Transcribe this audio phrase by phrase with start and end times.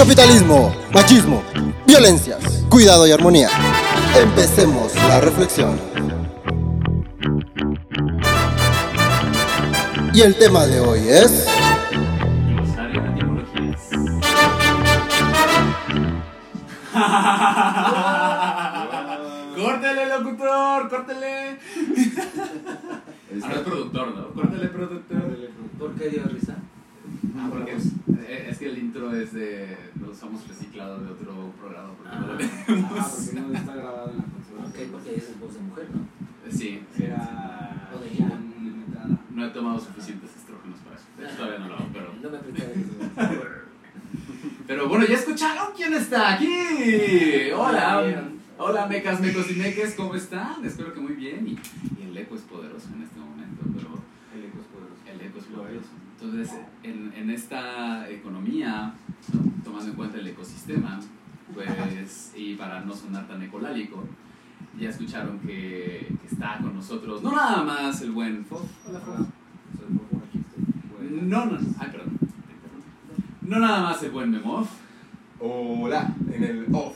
[0.00, 1.42] Capitalismo, machismo,
[1.86, 3.50] violencias, cuidado y armonía.
[4.16, 5.78] Empecemos la reflexión.
[10.14, 11.59] Y el tema de hoy es...
[30.20, 32.92] usamos reciclado de otro programa porque no lo tenemos.
[33.00, 34.68] Ah, porque no está grabado en la consola.
[34.68, 36.06] Ok, porque es voz de mujer, ¿no?
[36.52, 38.10] Sí, Era O de
[39.30, 41.06] no he tomado suficientes estrógenos para eso.
[41.16, 42.12] De hecho, todavía no lo hago, pero.
[42.20, 42.66] No me apreté
[44.66, 47.50] Pero bueno, ya escucharon quién está aquí.
[47.56, 48.24] Hola.
[48.58, 50.62] Hola, mecas, mecos y meques, ¿cómo están?
[50.66, 51.48] Espero que muy bien.
[51.48, 51.52] Y,
[51.98, 53.88] y el eco es poderoso en este momento, pero
[54.34, 55.00] El eco es poderoso.
[55.06, 55.88] el eco es poderoso.
[56.20, 58.99] Entonces, en, en esta economía, ¿no?
[59.64, 61.00] Tomando en cuenta el ecosistema,
[61.54, 64.04] pues, y para no sonar tan ecolálico,
[64.78, 68.62] ya escucharon que, que está con nosotros, no nada más el buen Fof.
[68.86, 69.26] Hola, Fof.
[71.10, 72.18] No, no, ay, perdón.
[73.42, 74.66] No nada más el buen Memov.
[75.40, 76.94] Hola, en el off,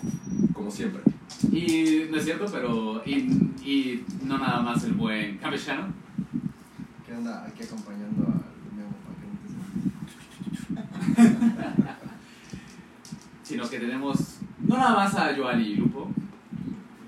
[0.52, 1.02] como siempre.
[1.50, 3.02] Y no es cierto, pero.
[3.05, 3.12] Y,
[3.64, 5.89] y no nada más el buen Camechano.
[7.06, 7.45] ¿Qué onda?
[7.45, 8.45] Aquí acompañando al
[8.77, 8.95] Memo
[11.17, 11.83] que
[13.79, 14.39] tenemos.
[14.61, 16.08] No nada más a Joali y Lupo.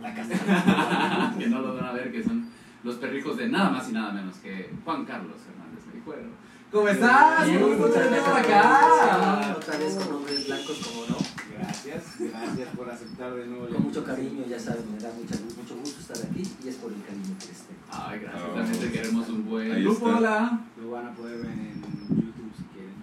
[0.03, 1.35] La casa.
[1.39, 2.49] que no lo van a ver, que son
[2.85, 6.29] los perrijos de nada más y nada menos que Juan Carlos Hernández Merijuelo.
[6.71, 7.47] ¿Cómo estás?
[7.47, 9.55] Bien, ¿Cómo estás muchas por acá?
[9.57, 11.17] Otra vez con hombres blancos, como no.
[11.59, 13.67] Gracias, gracias por aceptar de nuevo.
[13.69, 16.93] Con mucho cariño, ya saben, me da mucha- mucho gusto estar aquí y es por
[16.93, 17.81] el cariño que les tengo.
[17.91, 18.43] Ay, gracias.
[18.45, 18.55] Oh.
[18.55, 19.73] También te queremos un buen.
[19.73, 20.19] Ahí Lupo, está.
[20.19, 20.61] hola.
[20.83, 22.95] Lo van a poder ver en YouTube si quieren.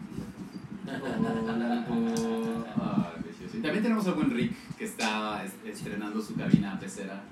[1.49, 3.12] Hola, Lupo.
[3.63, 7.23] También tenemos al buen Rick que está es- estrenando su cabina pecera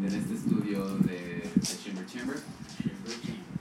[0.00, 2.36] en este estudio de, de Chamber Chamber.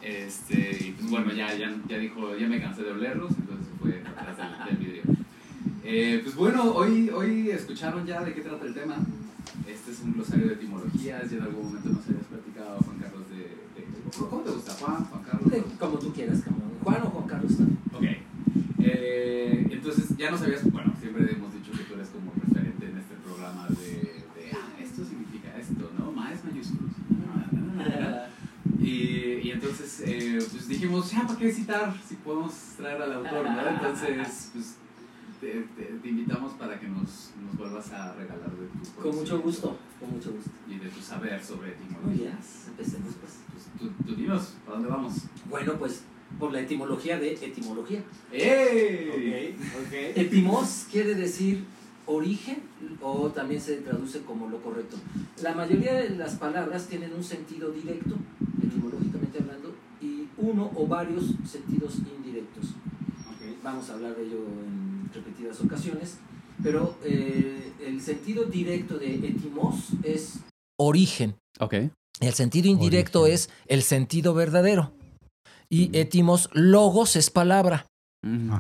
[0.01, 4.01] Este, y pues bueno, ya, ya, ya dijo, ya me cansé de olerlos, entonces fue
[4.06, 5.03] atrás del, del vidrio.
[5.84, 8.95] Eh, pues bueno, hoy, hoy escucharon ya de qué trata el tema.
[9.67, 13.29] Este es un glosario de etimologías, ya en algún momento nos habías platicado, Juan Carlos,
[13.29, 13.35] de...
[13.38, 15.05] de- ¿Cómo te gusta, Juan?
[15.05, 15.53] Juan Carlos.
[15.79, 17.78] Como tú quieras, como Juan o Juan Carlos también.
[17.94, 18.03] Ok.
[18.79, 22.97] Eh, entonces ya nos habías, bueno, siempre hemos dicho que tú eres como referente en
[22.97, 26.11] este programa de, de ah, esto significa esto, ¿no?
[26.11, 26.91] Más mayúsculos.
[28.81, 33.49] Y, y entonces, eh, pues dijimos, ya, ¿para qué citar si podemos traer al autor,
[33.49, 33.67] ¿no?
[33.69, 34.75] Entonces, pues
[35.39, 39.39] te, te- te invitamos para que nos, nos vuelvas a regalar de tu Con mucho
[39.41, 40.49] gusto, con mucho gusto.
[40.67, 42.67] Y de tu saber sobre Muy bien, etimologías.
[42.69, 43.33] empecemos pues.
[43.51, 45.13] Pues tú, tú dinos, ¿para dónde vamos?
[45.49, 46.03] Bueno, pues
[46.39, 48.03] por la etimología de etimología.
[48.31, 49.55] ¡Ey!
[49.85, 49.93] Ok.
[50.17, 51.63] Etimos quiere decir
[52.06, 52.62] origen
[53.02, 54.97] o también se traduce como lo correcto.
[55.41, 58.16] La mayoría de las palabras tienen un sentido directo,
[58.62, 62.66] etimológicamente hablando, y uno o varios sentidos indirectos.
[63.64, 66.18] Vamos a hablar de ello en repetidas ocasiones,
[66.62, 70.40] pero eh, el sentido directo de etimos es
[70.78, 71.35] origen.
[71.59, 71.75] Ok.
[72.20, 74.94] El sentido indirecto es el sentido verdadero.
[75.70, 77.88] Y etimos, logos es palabra.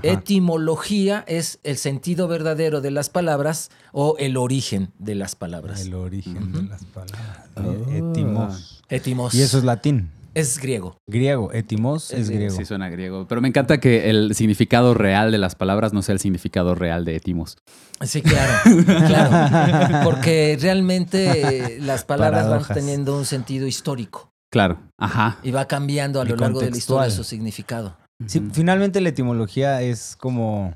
[0.03, 5.81] Etimología es el sentido verdadero de las palabras o el origen de las palabras.
[5.85, 7.49] El origen de las palabras.
[7.55, 7.91] Oh.
[7.91, 8.83] Etimos.
[8.89, 10.09] Etimos Y eso es latín.
[10.33, 10.97] es griego.
[11.07, 11.51] Griego.
[11.53, 12.45] Etimos Es es griego.
[12.45, 12.57] griego.
[12.57, 13.27] Sí, suena griego.
[13.27, 17.05] Pero me encanta que el significado real de las palabras no sea el significado real
[17.05, 17.57] de etimos.
[18.01, 18.53] Sí, claro,
[19.07, 19.99] claro.
[20.03, 22.69] Porque realmente eh, las palabras Paradojas.
[22.69, 24.79] van teniendo un sentido histórico Claro.
[24.99, 25.39] Ajá.
[25.41, 27.97] y va cambiando a Y lo largo de la historia su significado.
[28.27, 30.73] Sí, finalmente la etimología es como,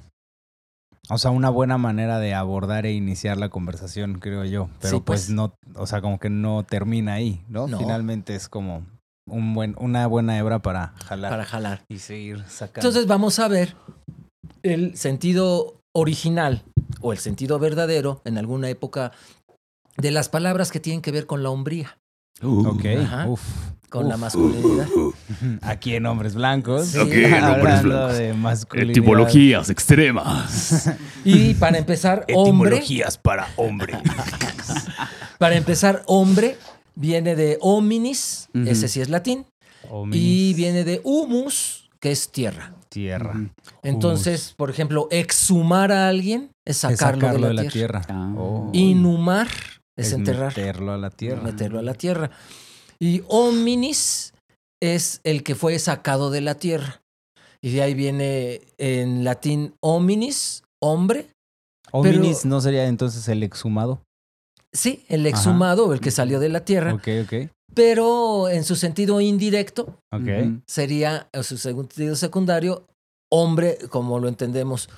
[1.10, 4.70] o sea, una buena manera de abordar e iniciar la conversación, creo yo.
[4.82, 5.26] Pero Sí, pues.
[5.26, 5.30] pues.
[5.30, 7.68] no, o sea, como que no termina ahí, ¿no?
[7.68, 7.78] No.
[7.80, 8.86] Finalmente es como
[9.30, 11.84] un buen, una buena hebra para jalar Para jalar.
[11.90, 12.88] y seguir sacando.
[12.88, 13.76] Entonces vamos a ver
[14.64, 16.64] el sentido original
[17.02, 19.12] o el sentido verdadero en alguna época
[19.98, 21.98] de las palabras que tienen que ver con la hombría.
[22.42, 23.28] Uh, ok, Ajá.
[23.28, 23.42] uf.
[23.90, 24.88] Con la masculinidad.
[25.62, 26.88] Aquí en Hombres Blancos.
[26.88, 27.00] Sí.
[27.00, 28.18] En Hombres Blancos.
[28.18, 28.98] de masculinidad.
[28.98, 30.92] Etimologías extremas.
[31.26, 33.98] Y para empezar, hombre, Etimologías para hombre.
[35.38, 36.58] para empezar, hombre
[36.96, 39.46] viene de hominis, ese sí es latín,
[40.12, 42.74] y viene de humus, que es tierra.
[42.90, 43.34] tierra.
[43.84, 48.02] Entonces, por ejemplo, exhumar a alguien es Es sacarlo, de, la tierra.
[48.10, 48.34] Ah.
[48.38, 48.70] Oh.
[48.74, 49.48] Inhumar
[49.96, 51.42] es, enterrar, meterlo a la tierra.
[51.42, 52.32] meterlo a la tierra.
[53.00, 54.34] Y hominis
[54.82, 57.02] es el que fue sacado de la tierra.
[57.62, 61.28] Y de ahí viene en latín hominis, hombre.
[61.92, 64.02] Hominis Pero- no sería entonces el exhumado.
[64.74, 66.94] Sí, el exhumado, el que salió de la tierra.
[66.94, 67.50] Ok, ok.
[67.74, 69.98] Pero en su sentido indirecto
[70.68, 72.86] sería, en su sentido secundario,
[73.32, 74.90] hombre, como lo entendemos.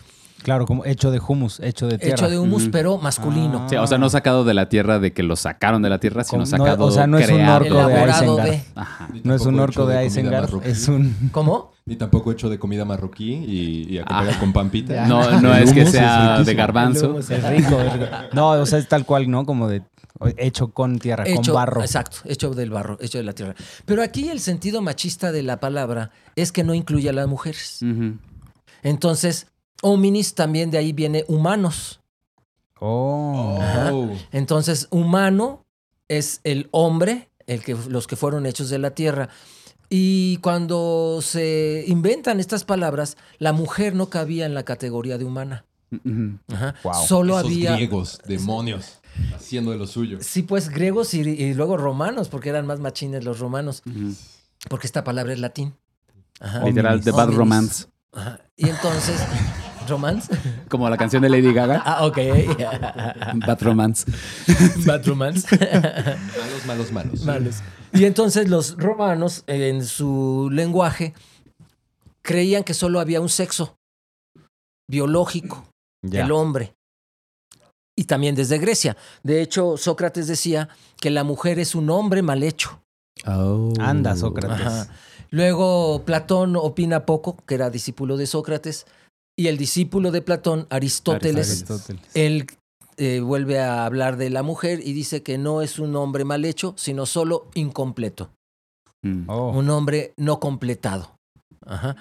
[0.43, 2.13] Claro, como hecho de humus, hecho de tierra.
[2.15, 3.63] Hecho de humus, pero masculino.
[3.65, 3.67] Ah.
[3.69, 6.23] Sí, o sea, no sacado de la tierra de que lo sacaron de la tierra,
[6.23, 8.43] sino Como- no, sacado o sea, no es un orco de Isengard.
[8.49, 8.63] de.
[8.75, 9.09] Ajá.
[9.23, 10.69] No es un orco de Isengard, marroquí.
[10.69, 11.15] es un...
[11.31, 11.73] ¿Cómo?
[11.85, 14.39] Ni tampoco hecho de comida marroquí y, y acompañado Ah.
[14.39, 15.07] con pampita.
[15.07, 17.19] No, no El es que sea de garbanzo.
[17.19, 18.05] Es rico, es rico.
[18.33, 19.45] No, o sea, es tal cual, ¿no?
[19.45, 19.81] Como de
[20.37, 21.81] hecho con tierra, Hecho, con barro.
[21.81, 23.55] Exacto, hecho del barro, hecho de la tierra.
[23.85, 27.79] Pero aquí el sentido machista de la palabra es que no incluye a las mujeres.
[28.83, 29.47] Entonces,
[29.81, 32.01] hominis también de ahí viene humanos.
[32.79, 33.57] Oh.
[33.61, 33.93] Ajá.
[33.93, 34.09] Oh.
[34.31, 35.65] Entonces, humano
[36.07, 39.29] es el hombre, el que, los que fueron hechos de la tierra.
[39.89, 45.65] Y cuando se inventan estas palabras, la mujer no cabía en la categoría de humana.
[46.53, 46.75] Ajá.
[46.83, 46.93] Wow.
[47.07, 47.73] Solo Esos había.
[47.73, 48.99] griegos, demonios,
[49.35, 50.19] haciendo de lo suyo.
[50.21, 54.13] Sí, pues griegos y, y luego romanos, porque eran más machines los romanos, Ujú.
[54.69, 55.73] porque esta palabra es latín.
[56.39, 56.63] Ajá.
[56.63, 57.37] Literal, The Bad Hominis.
[57.37, 57.85] Romance.
[58.13, 58.39] Ajá.
[58.55, 59.19] Y entonces,
[59.87, 60.29] ¿romance?
[60.69, 61.81] Como la canción de Lady Gaga.
[61.85, 62.17] Ah, ok.
[63.45, 64.11] Bad Romance.
[64.85, 65.47] Bad romance.
[65.57, 67.21] Malos, malos, malos.
[67.23, 67.55] Malos.
[67.93, 71.13] Y entonces los romanos, en su lenguaje,
[72.21, 73.77] creían que solo había un sexo
[74.87, 75.65] biológico,
[76.03, 76.23] Ya.
[76.25, 76.73] el hombre.
[77.95, 78.95] Y también desde Grecia.
[79.23, 80.69] De hecho, Sócrates decía
[81.01, 82.81] que la mujer es un hombre mal hecho.
[83.25, 83.73] Oh.
[83.79, 84.65] Anda, Sócrates.
[84.65, 84.87] Ajá.
[85.31, 88.85] Luego Platón opina poco, que era discípulo de Sócrates,
[89.39, 92.01] y el discípulo de Platón, Aristóteles, Aristóteles.
[92.13, 92.45] él
[92.97, 96.43] eh, vuelve a hablar de la mujer y dice que no es un hombre mal
[96.43, 98.31] hecho, sino solo incompleto,
[99.01, 99.29] Mm.
[99.29, 99.57] Oh.
[99.57, 101.15] un hombre no completado.
[101.65, 101.95] Ajá.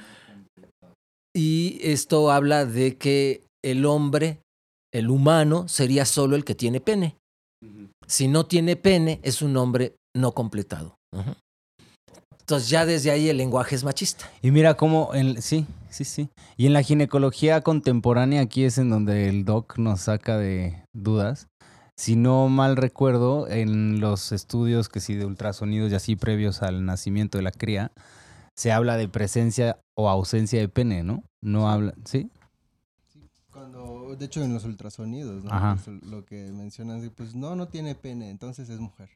[1.32, 4.40] Y esto habla de que el hombre,
[4.92, 7.14] el humano, sería solo el que tiene pene.
[8.08, 10.96] Si no tiene pene, es un hombre no completado.
[11.14, 11.36] Ajá.
[12.48, 14.24] Entonces ya desde ahí el lenguaje es machista.
[14.40, 16.30] Y mira cómo, en- sí, sí, sí.
[16.56, 21.48] Y en la ginecología contemporánea aquí es en donde el doc nos saca de dudas.
[21.94, 26.86] Si no mal recuerdo, en los estudios que sí de ultrasonidos y así previos al
[26.86, 27.92] nacimiento de la cría,
[28.56, 31.24] se habla de presencia o ausencia de pene, ¿no?
[31.42, 32.30] No habla, ¿sí?
[33.52, 35.52] Cuando, de hecho, en los ultrasonidos, ¿no?
[35.52, 35.76] Ajá.
[35.84, 39.10] Pues, lo que mencionan, sí, pues no, no tiene pene, entonces es mujer.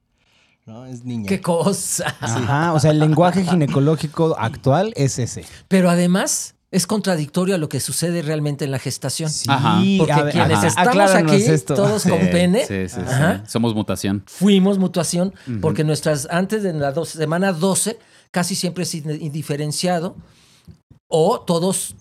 [0.66, 0.86] ¿No?
[0.86, 1.26] Es niña.
[1.28, 2.14] ¡Qué cosa!
[2.20, 5.44] Ajá, o sea, el lenguaje ginecológico actual es ese.
[5.68, 9.28] Pero además es contradictorio a lo que sucede realmente en la gestación.
[9.28, 9.80] Sí, Ajá.
[9.98, 11.74] Porque a ver, quienes ajá, estamos acláranos aquí, esto.
[11.74, 13.00] todos con pene, Sí, sí, sí.
[13.06, 13.44] Ajá.
[13.46, 14.22] Somos mutación.
[14.26, 17.98] fuimos mutación, porque nuestras, antes de la dos- semana 12,
[18.30, 20.16] casi siempre es in- indiferenciado,
[21.10, 21.96] o todos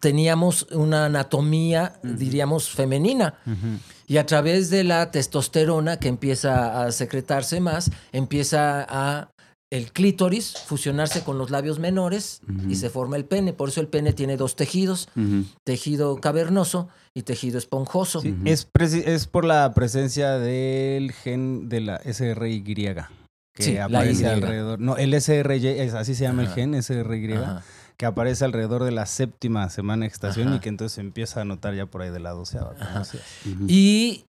[0.00, 3.34] teníamos una anatomía, diríamos, femenina.
[3.46, 3.78] Ujú.
[4.10, 9.30] Y a través de la testosterona que empieza a secretarse más, empieza a
[9.70, 13.52] el clítoris fusionarse con los labios menores y se forma el pene.
[13.52, 15.08] Por eso el pene tiene dos tejidos,
[15.62, 18.20] tejido cavernoso y tejido esponjoso.
[18.20, 18.66] Sí, es,
[19.06, 22.64] es por la presencia del gen de la SRY.
[22.64, 24.80] Que Sí, aparece alrededor.
[24.80, 27.62] No, el SRY, es, así se llama el gen, SRY, Ajá.
[28.00, 30.56] Que aparece alrededor de la séptima semana de gestación Ajá.
[30.56, 32.74] y que entonces se empieza a notar ya por ahí de la doceava.
[33.68, 34.24] Y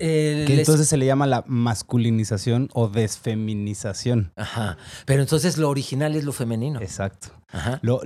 [0.00, 4.32] el Que es- entonces se le llama la masculinización o desfeminización.
[4.34, 4.78] Ajá.
[5.06, 6.80] Pero entonces lo original es lo femenino.
[6.80, 7.28] Exacto.
[7.52, 7.78] Ajá.
[7.82, 8.00] Lo,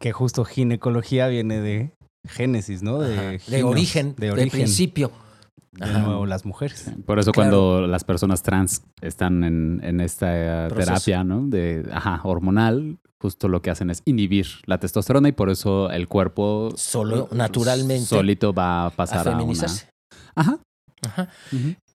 [0.00, 1.92] que justo ginecología viene de
[2.28, 2.98] génesis, ¿no?
[2.98, 3.50] De, Ajá.
[3.50, 4.50] De origen, de de, origen.
[4.50, 5.12] principio.
[5.78, 5.98] De Ajá.
[6.00, 6.90] nuevo, las mujeres.
[7.04, 7.50] Por eso Claro.
[7.50, 10.86] cuando las personas trans están en, en esta eh, Proceso.
[10.92, 11.46] terapia, ¿no?
[11.46, 16.08] De, ajá, hormonal, justo lo que hacen es inhibir la testosterona y por eso el
[16.08, 19.38] cuerpo Solo, naturalmente, solito va a A pasar a, una...
[19.40, 19.88] feminizarse.
[20.34, 20.58] Ajá.
[21.06, 21.28] Ajá.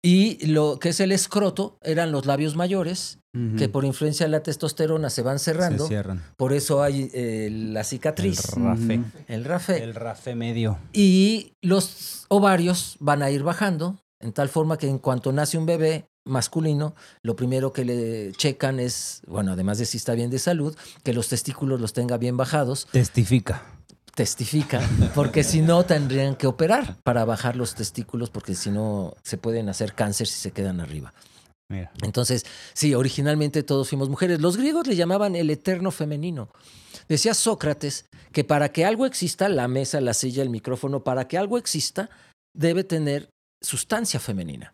[0.03, 3.19] Y lo que es el escroto eran los labios mayores,
[3.57, 5.83] Que por influencia de la testosterona se van cerrando.
[5.85, 6.21] Se cierran.
[6.35, 9.00] Por eso hay eh, la cicatriz, El rafe.
[9.29, 9.83] El rafe.
[9.83, 10.77] El rafe medio.
[10.91, 15.65] Y los ovarios van a ir bajando, en tal forma que en cuanto nace un
[15.65, 20.38] bebé, masculino, lo primero que le checan es, bueno, además de si está bien de
[20.38, 23.63] salud, que los testículos los tenga bien bajados, Testifica.
[24.13, 24.81] testifica,
[25.15, 29.69] porque si no tendrían que operar para bajar los testículos, porque si no se pueden
[29.69, 31.13] hacer cáncer si se quedan arriba.
[31.72, 31.92] Mira.
[32.04, 34.42] Entonces, sí, originalmente todos fuimos mujeres.
[34.42, 36.50] Los griegos le llamaban el eterno femenino.
[37.08, 41.38] Decía Sócrates que para que algo exista, la mesa, la silla, el micrófono, para que
[41.38, 42.10] algo exista,
[42.54, 43.30] debe tener
[43.63, 44.74] sustancia femenina,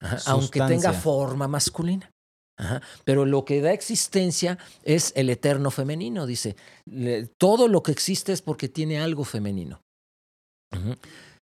[0.00, 2.10] Ajá, aunque tenga forma masculina.
[2.60, 6.56] Ajá, Pero lo que da existencia es el eterno femenino, dice.
[6.86, 9.80] Le- todo lo que existe es porque tiene algo femenino.
[10.76, 10.96] Ujú.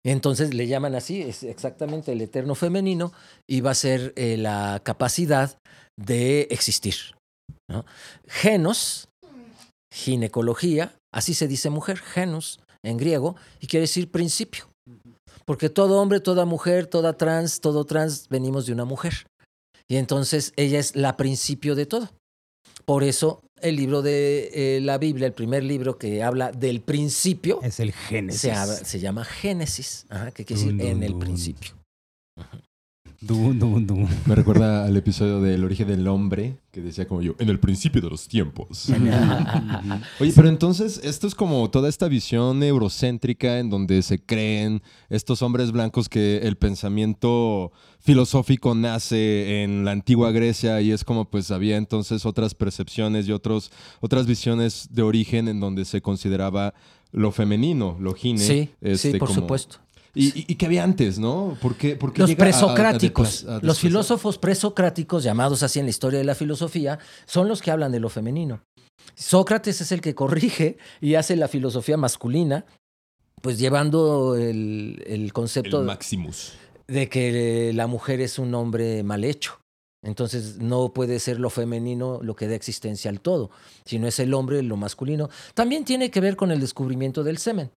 [0.07, 3.11] Entonces le llaman así, es exactamente el eterno femenino
[3.45, 5.59] y va a ser eh, la capacidad
[5.97, 6.95] de existir.
[7.69, 7.85] ¿no?
[8.25, 9.09] Genos,
[9.93, 14.69] ginecología, así se dice mujer, genos en griego, y quiere decir principio.
[15.43, 19.27] Porque todo hombre, toda mujer, toda trans, todo trans, venimos de una mujer.
[19.89, 22.11] Y entonces ella es la principio de todo.
[22.85, 27.59] Por eso el libro de eh, la Biblia, el primer libro que habla del principio,
[27.63, 28.41] Es el Génesis.
[28.41, 31.19] se, habla- se llama Génesis, ajá, que quiere decir dun, en el dun.
[31.19, 31.71] principio.
[33.19, 34.07] Dun, dun, dun.
[34.27, 38.00] Me recuerda al episodio del origen del hombre, que decía como yo, en el principio
[38.00, 38.89] de los tiempos.
[40.19, 45.41] Oye, pero entonces esto es como toda esta visión eurocéntrica en donde se creen estos
[45.41, 51.50] hombres blancos que el pensamiento filosófico nace en la antigua Grecia y es como pues
[51.50, 56.75] había entonces otras percepciones y otros, otras visiones de origen en donde se consideraba
[57.12, 58.38] lo femenino, lo gine.
[58.39, 59.77] Sí, este, sí, por como- supuesto.
[60.13, 61.57] Y, y, y que había antes, ¿no?
[61.61, 65.79] ¿Por qué, por qué Los llega a- a- a presocráticos, los filósofos presocráticos, llamados así
[65.79, 68.61] en la historia de la filosofía, son los que hablan de lo femenino.
[69.15, 72.65] Sócrates es el que corrige y hace la filosofía masculina,
[73.41, 76.53] pues llevando el, el concepto El Maximus.
[76.87, 79.59] de que la mujer es un hombre mal hecho.
[80.03, 83.49] Entonces no puede ser lo femenino lo que da existencia al todo,
[83.85, 85.29] sino es el hombre lo masculino.
[85.53, 87.71] También tiene que ver con el descubrimiento del semen.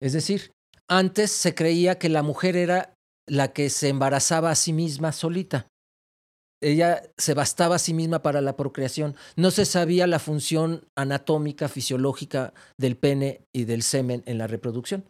[0.00, 0.50] Es decir,
[0.88, 2.94] antes se creía que la mujer era
[3.26, 5.68] la que se embarazaba a sí misma solita.
[6.60, 9.14] Ella se bastaba a sí misma para la procreación.
[9.36, 15.04] No se sabía la función anatómica, fisiológica del pene y del semen en la reproducción.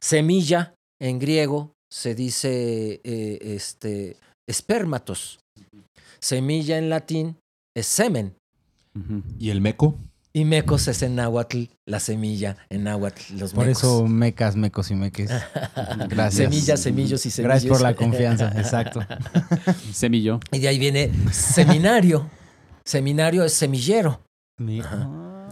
[0.00, 4.16] Semilla, en griego, se dice eh, este,
[4.48, 5.40] espermatos.
[6.18, 7.36] Semilla en latín
[7.76, 8.36] es semen.
[9.38, 9.96] ¿Y el meco?
[10.32, 13.82] Y mecos es en náhuatl, la semilla en náhuatl, los Por mecos.
[13.82, 15.28] eso mecas, mecos y meques.
[16.08, 16.34] Gracias.
[16.50, 17.64] Semillas, semillos y semillas.
[17.64, 19.00] Gracias por la confianza, exacto.
[19.92, 20.38] Semillo.
[20.52, 22.28] Y de ahí viene seminario.
[22.84, 24.20] Seminario es semillero.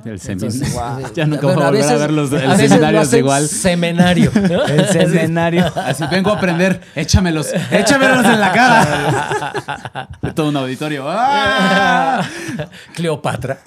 [0.08, 0.74] El Entonces,
[1.14, 3.12] Ya nunca bueno, voy a volver a veces- ver los, el a veces seminario es
[3.12, 3.48] igual.
[3.48, 4.30] Seminario.
[4.34, 4.64] ¿no?
[4.66, 5.72] El seminario.
[5.76, 6.80] Así vengo a aprender.
[6.94, 7.48] Échamelos.
[7.70, 10.08] Échamelos en la cara.
[10.22, 11.04] De todo un auditorio.
[11.06, 12.26] ¡Ah!
[12.94, 13.60] Cleopatra.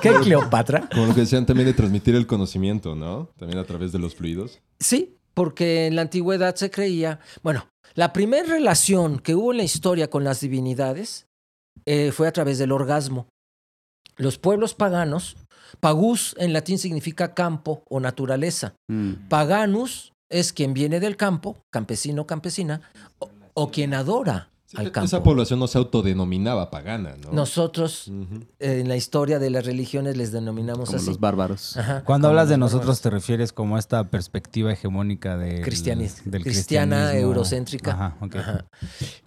[0.00, 0.88] ¿Qué Cleopatra?
[0.92, 3.30] Como lo que decían también de transmitir el conocimiento, ¿no?
[3.38, 4.60] También a través de los fluidos.
[4.80, 7.20] Sí, porque en la antigüedad se creía.
[7.42, 11.26] Bueno, la primera relación que hubo en la historia con las divinidades
[11.86, 13.28] eh, fue a través del orgasmo.
[14.16, 15.36] Los pueblos paganos,
[15.80, 18.74] pagus en latín significa campo o naturaleza.
[18.88, 19.28] Mm.
[19.28, 22.80] Paganus es quien viene del campo, campesino, campesina,
[23.18, 25.06] o, o quien adora al campo.
[25.06, 27.32] Esa población no se autodenominaba pagana, ¿no?
[27.32, 28.08] Nosotros
[28.60, 31.06] eh, en la historia de las religiones les denominamos Como así.
[31.08, 31.76] los bárbaros.
[31.76, 33.00] Ajá, Cuando hablas de nosotros bárbaros.
[33.02, 37.28] te refieres como a esta perspectiva hegemónica de Cristianis- del cristiana, cristianismo.
[37.28, 37.90] eurocéntrica.
[37.92, 38.36] Ajá, ok.
[38.36, 38.64] Ajá.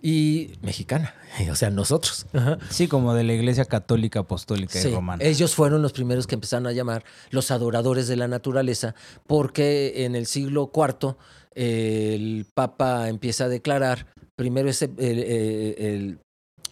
[0.02, 1.14] Y mexicana,
[1.52, 2.26] o sea, nosotros.
[2.34, 2.58] Ajá.
[2.70, 5.24] Sí, como de la iglesia católica, apostólica Sí, y romana.
[5.24, 10.16] ellos fueron los primeros que empezaron a llamar los adoradores de la naturaleza, porque en
[10.16, 11.16] el siglo IV
[11.56, 14.06] el Papa empieza a declarar,
[14.38, 16.20] primero es el, el- el-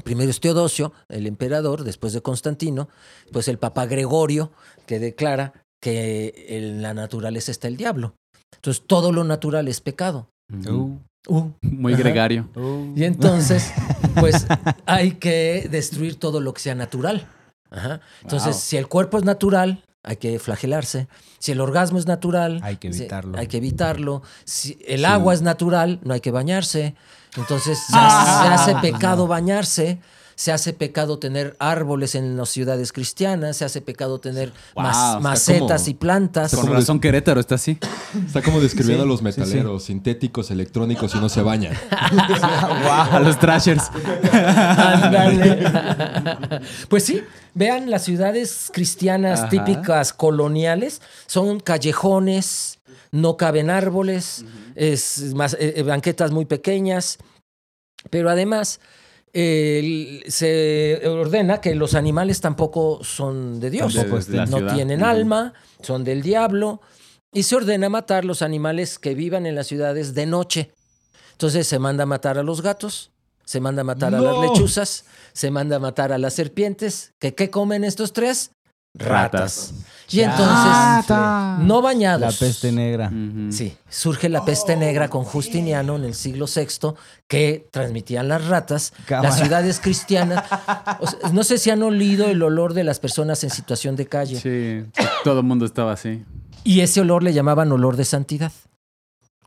[0.03, 2.89] primero es Teodosio, el emperador, después de Constantino,
[3.31, 4.51] pues el Papa Gregorio,
[4.86, 8.13] que declara que en la naturaleza está el diablo.
[8.55, 10.29] Entonces todo lo natural es pecado.
[10.69, 12.03] Uh, Uh, Muy Ajá.
[12.03, 12.48] gregario.
[12.55, 12.93] uh.
[12.95, 13.72] y entonces,
[14.19, 14.45] pues
[14.86, 17.27] hay que destruir todo lo que sea natural.
[17.72, 18.00] Ajá.
[18.22, 18.62] Entonces, Wow.
[18.62, 21.07] si el cuerpo es natural, hay que flagelarse.
[21.39, 23.39] Si el orgasmo es natural, Hay que si- evitarlo.
[23.39, 24.22] hay que evitarlo.
[24.43, 26.93] Si el agua es natural, no hay que bañarse.
[27.38, 30.00] Entonces, se hace, se hace pecado bañarse.
[30.38, 35.22] Se hace pecado tener árboles en las ciudades cristianas, se hace pecado tener Wow, mas-
[35.22, 36.51] macetas como- y plantas.
[36.54, 37.80] Con como razón Querétaro está así.
[38.27, 41.74] Está como describiendo Sí, a los metaleros, sintéticos, electrónicos y no se bañan.
[41.89, 43.89] A los trashers.
[44.75, 45.70] Ándale.
[46.89, 47.22] pues sí,
[47.54, 49.50] vean las ciudades cristianas Ajá.
[49.50, 52.75] típicas coloniales, son callejones,
[53.12, 57.18] no caben árboles, es más, eh, eh, banquetas muy pequeñas.
[58.10, 58.80] Pero además
[59.34, 63.94] eh, se ordena que los animales tampoco son de Dios.
[63.94, 64.22] De no
[64.58, 64.75] ciudad.
[64.75, 66.82] tienen alma, son del diablo.
[67.34, 70.72] Y se ordena matar los animales que vivan en las ciudades de noche.
[71.34, 73.12] Entonces se manda a matar a los gatos,
[73.44, 77.14] se manda a matar a las lechuzas, se manda a matar a las serpientes.
[77.20, 78.52] ¿Que ¿Qué comen estos tres?
[78.98, 79.74] Ratas.
[80.10, 82.38] Y entonces, no La bañados.
[82.38, 83.12] peste negra.
[83.50, 86.94] Sí, surge la peste negra con Justiniano en el siglo VI
[87.28, 89.30] que transmitían las ratas, Cámara.
[89.30, 90.44] las ciudades cristianas.
[91.00, 94.06] O sea, no sé si han olido el olor de las personas en situación de
[94.06, 94.40] calle.
[94.40, 96.24] Sí, sí, todo el mundo estaba así.
[96.64, 98.52] Y ese olor le llamaban olor de santidad.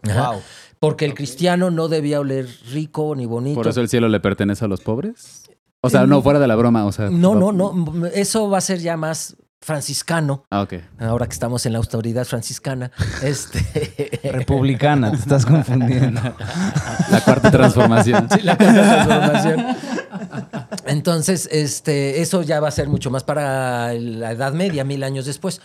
[0.02, 0.30] Ajá.
[0.32, 0.40] Wow.
[0.80, 3.56] Porque el cristiano no debía oler rico ni bonito.
[3.60, 5.42] Por eso el cielo le pertenece a los pobres.
[5.82, 7.08] O sea, no, fuera de la broma, o sea.
[7.10, 8.06] No, no, no.
[8.06, 10.74] Eso va a ser ya más franciscano, Ah, ok.
[11.00, 12.90] ahora que estamos en la autoridad franciscana.
[13.22, 14.20] Este.
[14.32, 16.20] Republicana, te estás confundiendo.
[17.10, 18.28] La cuarta transformación.
[18.30, 19.66] Sí, la cuarta transformación.
[20.86, 25.26] Entonces, este, eso ya va a ser mucho más para la Edad Media, mil años
[25.26, 25.60] después.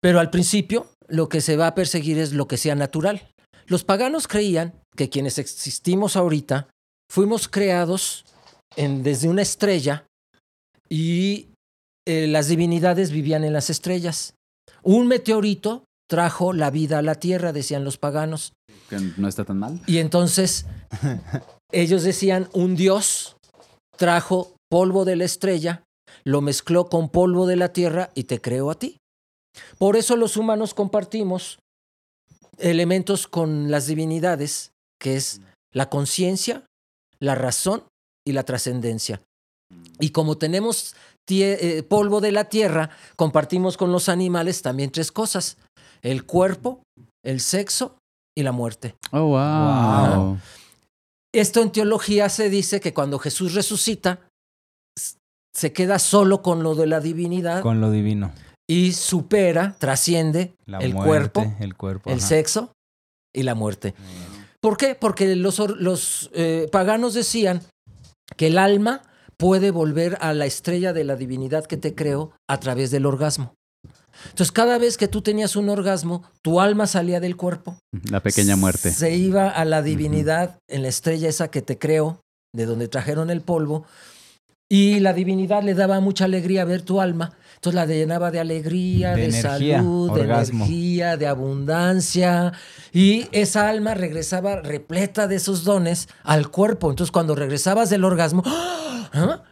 [0.00, 3.22] Pero al principio, lo que se va a perseguir es lo que sea natural.
[3.66, 6.68] Los paganos creían que quienes existimos ahorita
[7.10, 8.24] fuimos creados
[8.76, 10.06] en- desde una estrella
[10.88, 11.48] y
[12.06, 14.34] eh, las divinidades vivían en las estrellas.
[14.82, 18.52] Un meteorito trajo la vida a la tierra, decían los paganos.
[18.88, 19.80] Que no está tan mal.
[19.86, 20.64] Y entonces
[21.72, 23.36] ellos decían, un dios
[23.96, 25.82] trajo polvo de la estrella,
[26.24, 28.96] lo mezcló con polvo de la tierra y te creó a ti.
[29.76, 31.58] Por eso los humanos compartimos
[32.58, 34.70] elementos con las divinidades,
[35.00, 35.40] que es
[35.72, 36.64] la conciencia,
[37.20, 37.82] la razón
[38.28, 39.20] y la trascendencia.
[40.00, 40.94] Y como tenemos
[41.30, 45.56] eh, polvo de la tierra, compartimos con los animales también tres cosas,
[46.02, 46.82] el cuerpo,
[47.24, 47.96] el sexo
[48.36, 48.94] y la muerte.
[49.12, 50.38] Oh, wow.
[51.34, 54.20] Esto en teología se dice que cuando Jesús resucita,
[55.54, 58.32] se queda solo con lo de la divinidad Con lo divino.
[58.68, 61.08] y supera, trasciende La el muerte,
[61.40, 62.10] cuerpo, el cuerpo.
[62.10, 62.26] el ajá.
[62.28, 62.72] sexo
[63.34, 63.94] y la muerte.
[64.60, 64.94] ¿Por qué?
[64.94, 67.62] Porque los, or- los eh, paganos decían
[68.36, 69.02] que el alma
[69.36, 73.54] puede volver a la estrella de la divinidad que te creó a través del orgasmo.
[74.24, 77.78] Entonces, cada vez que tú tenías un orgasmo, tu alma salía del cuerpo
[78.10, 78.90] La pequeña muerte.
[78.90, 82.20] se iba a la divinidad en la estrella esa que te creó,
[82.52, 83.84] de donde trajeron el polvo,
[84.68, 87.37] y la divinidad le daba mucha alegría ver tu alma.
[87.58, 92.52] Entonces la llenaba de alegría, de, De energía, salud, de energía, de abundancia.
[92.92, 96.88] Y esa alma regresaba repleta de esos dones al cuerpo.
[96.88, 99.42] Entonces cuando regresabas del orgasmo, ¡ah!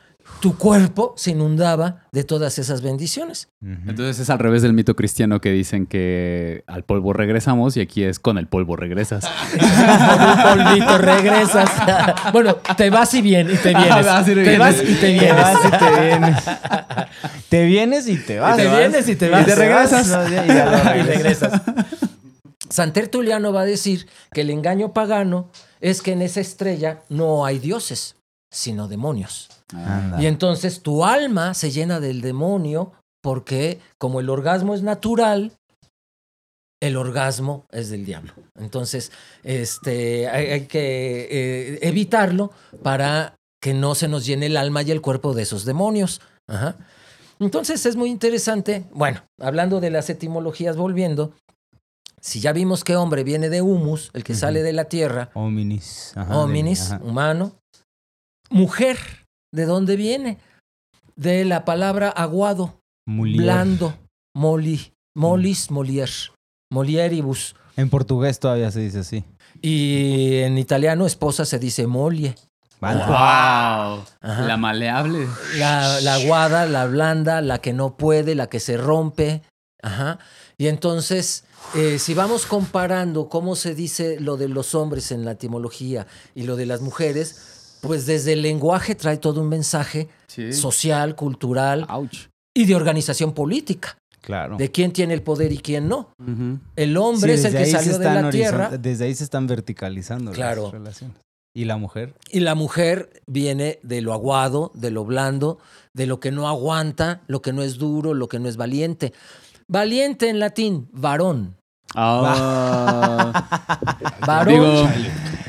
[0.40, 3.48] Tu cuerpo se inundaba de todas esas bendiciones.
[3.62, 8.04] Entonces es al revés del mito cristiano que dicen que al polvo regresamos y aquí
[8.04, 9.24] es con el polvo regresas.
[9.56, 11.70] Con un polvito regresas.
[12.32, 14.06] bueno, te vas y bien y te vienes.
[14.06, 14.58] Vas y te vienes.
[14.58, 15.36] vas y te Te vienes.
[15.36, 16.44] vas y te vienes.
[17.48, 18.56] Te vienes y te vas.
[18.56, 19.46] te vienes y te vas.
[19.46, 20.06] te regresas.
[20.08, 21.06] Y Y lo y regresas.
[21.06, 21.62] regresas.
[22.68, 27.46] San Tertuliano va a decir que el engaño pagano es que en esa estrella no
[27.46, 28.16] hay dioses,
[28.50, 29.48] sino demonios.
[29.72, 30.20] Anda.
[30.22, 35.52] Y entonces tu alma se llena del demonio porque como el orgasmo es natural,
[36.80, 38.32] el orgasmo es del diablo.
[38.58, 39.10] Entonces,
[39.42, 44.90] este, hay, hay que eh, evitarlo para que no se nos llene el alma y
[44.90, 46.20] el cuerpo de esos demonios.
[46.46, 46.76] Ajá.
[47.40, 48.84] Entonces es muy interesante.
[48.92, 51.32] Bueno, hablando de las etimologías, volviendo,
[52.20, 56.12] si ya vimos que hombre viene de humus, el que sale de la tierra, Hominis.
[56.14, 57.52] ajá, hominis, de- humano.
[58.50, 58.98] Mujer,
[59.52, 60.38] ¿de dónde viene?
[61.16, 63.42] De la palabra aguado, Mulier.
[63.42, 63.94] blando,
[64.34, 66.10] moli, molis, molier,
[66.70, 67.56] molieribus.
[67.76, 69.24] En portugués todavía se dice así.
[69.62, 72.34] Y en italiano esposa se dice molie.
[72.80, 73.04] Vale.
[73.04, 74.04] ¡Wow!
[74.46, 75.26] La maleable.
[75.56, 79.42] La, la aguada, la blanda, la que no puede, la que se rompe.
[79.82, 80.18] Ajá.
[80.58, 85.32] Y entonces, eh, si vamos comparando cómo se dice lo de los hombres en la
[85.32, 90.52] etimología y lo de las mujeres, pues desde el lenguaje trae todo un mensaje Sí.
[90.52, 92.28] social, cultural Ouch.
[92.54, 94.56] y de organización política, Claro.
[94.56, 96.10] de quién tiene el poder y quién no.
[96.74, 100.32] El hombre Sí, es el que salió de la tierra Desde ahí se están verticalizando
[100.32, 100.64] Claro.
[100.64, 101.16] las relaciones.
[101.54, 102.12] ¿Y la mujer?
[102.30, 105.58] y la mujer viene de lo aguado, de lo blando,
[105.94, 109.14] de lo que no aguanta, lo que no es duro, lo que no es valiente.
[109.66, 111.55] Valiente en latín, varón.
[111.94, 113.32] Ah.
[114.26, 114.54] Varón.
[114.54, 114.88] digo,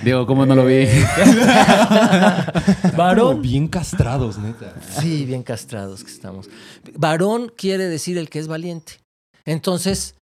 [0.04, 0.86] digo, ¿cómo no lo vi?
[2.82, 3.42] Como varón.
[3.42, 4.74] bien castrados, neta.
[5.00, 6.50] Sí, bien castrados que estamos.
[6.96, 8.94] Varón quiere decir el que es valiente.
[9.46, 10.16] Entonces,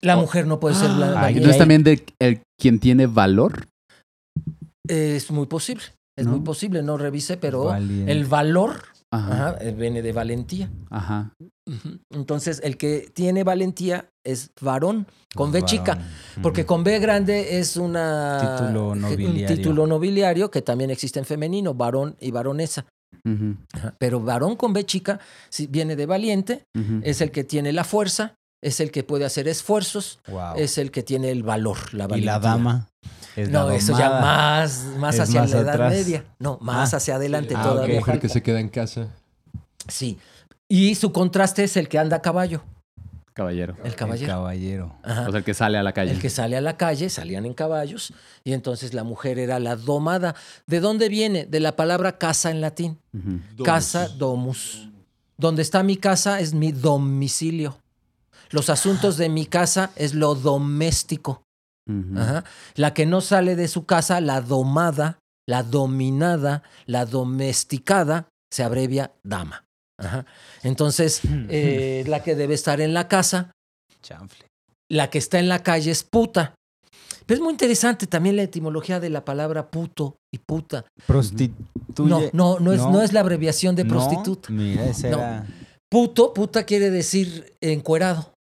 [0.00, 1.38] la mujer no puede ser Ah, valiente.
[1.38, 3.66] Entonces también de el quien tiene valor.
[4.88, 5.84] Es muy posible.
[6.18, 6.32] Es ¿No?
[6.32, 8.10] muy posible, no revisé, pero Valiente.
[8.12, 9.32] el valor Ajá.
[9.50, 10.68] ajá, eh, viene de valentía.
[10.90, 11.32] Ajá.
[12.10, 15.98] Entonces, el que tiene valentía es varón, con B chica.
[16.42, 19.56] Porque con B grande es una, Título un nobiliario.
[19.56, 22.86] título nobiliario que también existe en femenino, varón y varonesa.
[23.98, 26.64] Pero varón con B chica si viene de valiente,
[27.02, 30.54] es el que tiene la fuerza, es el que puede hacer esfuerzos, Wow.
[30.56, 32.32] es el que tiene el valor, la y valentía.
[32.32, 32.88] la dama.
[33.36, 35.92] es la No, eso ya más, más hacia más la Edad atrás.
[35.92, 36.24] Media.
[36.38, 36.96] No, más Ah.
[36.98, 37.94] hacia adelante Ah, todavía.
[37.94, 38.00] ok.
[38.00, 39.08] mujer que se queda en casa.
[39.88, 40.18] Sí.
[40.72, 42.62] Y su contraste es el que anda a caballo,
[43.34, 43.76] Caballero.
[43.80, 44.28] el El caballero.
[44.32, 44.96] caballero.
[45.02, 45.22] Ajá.
[45.26, 46.12] O sea, el que sale a la calle.
[46.12, 48.12] El que sale a la calle, salían en caballos,
[48.44, 50.34] y entonces la mujer era la domada.
[50.66, 51.44] ¿De dónde viene?
[51.44, 52.98] De la palabra casa en latín.
[53.64, 54.88] Casa domus.
[55.36, 57.78] Donde está mi casa es mi domicilio.
[58.50, 61.42] Los asuntos de mi casa es lo doméstico.
[62.16, 62.44] Ajá.
[62.76, 69.12] La que no sale de su casa, la domada, la dominada, la domesticada, se abrevia
[69.24, 69.64] dama.
[70.00, 70.26] Ajá.
[70.62, 73.52] Entonces, eh, la que debe estar en la casa,
[74.02, 74.46] Chanfle.
[74.90, 76.54] la que está en la calle es puta.
[77.26, 80.84] Pero es muy interesante también la etimología de la palabra puto y puta.
[81.06, 81.54] Prostituye.
[81.96, 83.02] No, no, no es, no.
[83.02, 84.48] es la abreviación de No, prostituta.
[84.50, 85.18] Mira, ese No.
[85.18, 85.46] era.
[85.88, 88.32] Puto, puta quiere decir encuerado.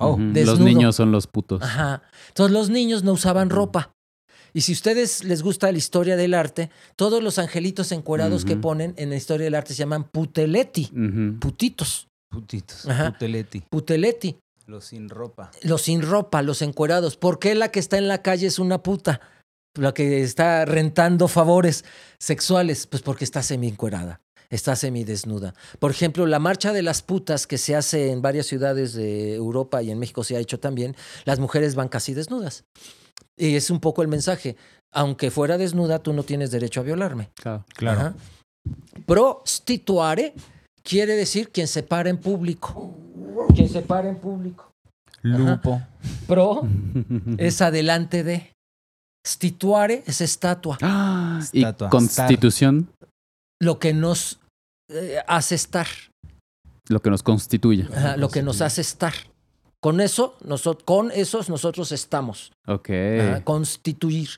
[0.00, 0.16] Oh.
[0.18, 1.62] Los niños son los putos.
[1.62, 2.02] Ajá.
[2.28, 3.92] Entonces los niños no usaban ropa.
[4.54, 8.94] Y si ustedes les gusta la historia del arte, todos los angelitos encuerados que ponen
[8.98, 10.90] en la historia del arte se llaman puteleti,
[11.40, 12.86] putitos, Putitos.
[12.88, 13.12] Ajá.
[13.12, 13.62] Puteleti.
[13.68, 15.50] puteleti, Los sin ropa.
[15.62, 17.16] los sin ropa, los encuerados.
[17.18, 19.20] ¿Por qué la que está en la calle es una puta?
[19.74, 21.84] La que está rentando favores
[22.18, 25.54] sexuales, pues porque está semi encuerada, está semidesnuda.
[25.78, 29.82] Por ejemplo, la marcha de las putas que se hace en varias ciudades de Europa
[29.82, 32.64] y en México se ha hecho también, las mujeres van casi desnudas.
[33.38, 34.56] Y es un poco el mensaje.
[34.92, 37.30] Aunque fuera desnuda, tú no tienes derecho a violarme.
[37.34, 37.64] Claro.
[37.74, 38.00] Claro.
[38.00, 38.14] Ajá.
[39.06, 40.34] Prostituare
[40.82, 42.94] quiere decir quien se para en público.
[43.54, 44.70] Quien se para en público.
[45.22, 45.80] Lupo.
[46.26, 46.62] Pro
[47.38, 48.52] es adelante de.
[49.26, 50.78] Stituare es estatua.
[50.82, 51.88] Ah, y Estatua.
[51.90, 52.88] constitución,
[53.60, 54.40] Lo que nos
[54.90, 55.86] eh, hace estar.
[56.88, 57.86] lo que nos constituye.
[57.94, 59.14] Ajá, lo que nos hace estar.
[59.82, 62.52] Con eso, nosotros, con esos nosotros estamos.
[62.68, 62.88] Ok.
[62.90, 64.28] Ajá, constituir.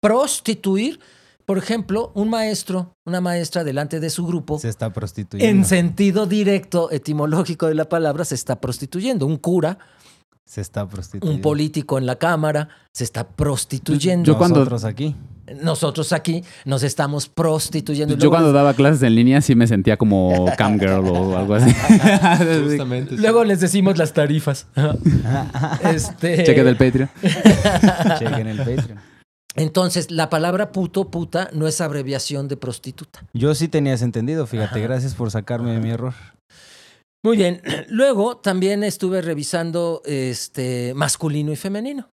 [0.00, 1.00] Prostituir,
[1.44, 5.50] por ejemplo, un maestro, una maestra delante de su grupo, Se está prostituyendo.
[5.58, 9.26] en sentido directo, etimológico de la palabra, se está prostituyendo.
[9.26, 9.78] Un cura,
[10.46, 11.36] Se está prostituyendo.
[11.36, 14.24] un político en la cámara, se está prostituyendo.
[14.26, 15.14] Yo cuando- Nosotros aquí.
[15.62, 18.14] Nosotros aquí nos estamos prostituyendo.
[18.14, 21.54] Yo luego cuando les- daba clases en línea sí me sentía como camgirl o algo
[21.54, 21.72] así.
[22.64, 23.16] Justamente.
[23.16, 23.22] sí.
[23.22, 24.66] Luego les decimos las tarifas.
[25.94, 27.10] este, Cheque del Patreon.
[28.18, 29.00] Chequen el Patreon.
[29.54, 33.24] Entonces, la palabra puto, puta, no es abreviación de prostituta.
[33.32, 34.80] Yo sí tenías entendido, fíjate.
[34.80, 36.12] Gracias por sacarme de mi error.
[37.24, 37.62] Muy bien.
[37.88, 42.10] Luego también estuve revisando este masculino y femenino.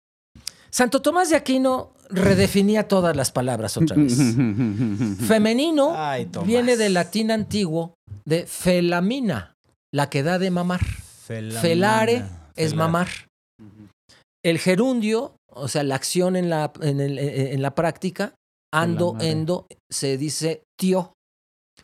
[0.69, 4.17] Santo Tomás de Aquino redefinía todas las palabras otra vez.
[5.28, 7.93] Femenino Ay, viene del latín antiguo
[8.26, 9.54] de felamina,
[9.93, 10.82] la que da de mamar.
[11.62, 12.24] Felare
[12.56, 13.08] es mamar.
[14.43, 18.34] El gerundio, o sea, la acción en la, en el- en la práctica,
[18.74, 19.30] ando, Felamare.
[19.32, 21.13] endo, se dice tío.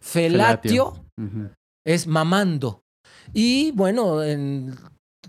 [0.02, 1.06] Felatio
[1.86, 2.82] es mamando.
[3.34, 4.76] Y bueno, en,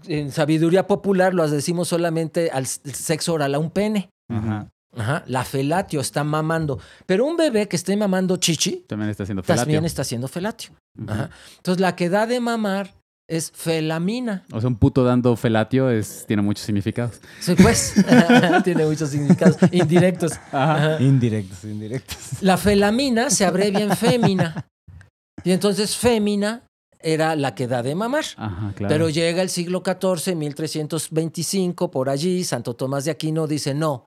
[0.06, 4.10] en sabiduría popular lo decimos solamente al sexo oral a un pene.
[4.30, 4.68] Ajá.
[4.96, 6.78] Ajá, la felatio está mamando.
[7.04, 9.62] Pero un bebé que esté mamando chichi También está haciendo felatio.
[9.62, 10.70] también está haciendo felatio.
[11.06, 11.30] Ajá.
[11.56, 12.94] Entonces la que da de mamar
[13.28, 14.44] es felamina.
[14.52, 17.20] O sea, un puto dando felatio es, tiene muchos significados.
[17.40, 17.94] Sí, pues,
[18.64, 20.32] tiene muchos significados indirectos.
[20.52, 21.00] Ajá.
[21.00, 22.16] Indirectos, indirectos.
[22.40, 24.66] La felamina se abrevia en fémina.
[25.44, 26.62] Y entonces fémina
[27.00, 28.24] era la que da de mamar.
[28.36, 28.92] Ajá, claro.
[28.92, 34.06] Pero llega el siglo XIV, 1325, por allí, Santo Tomás de Aquino dice, no,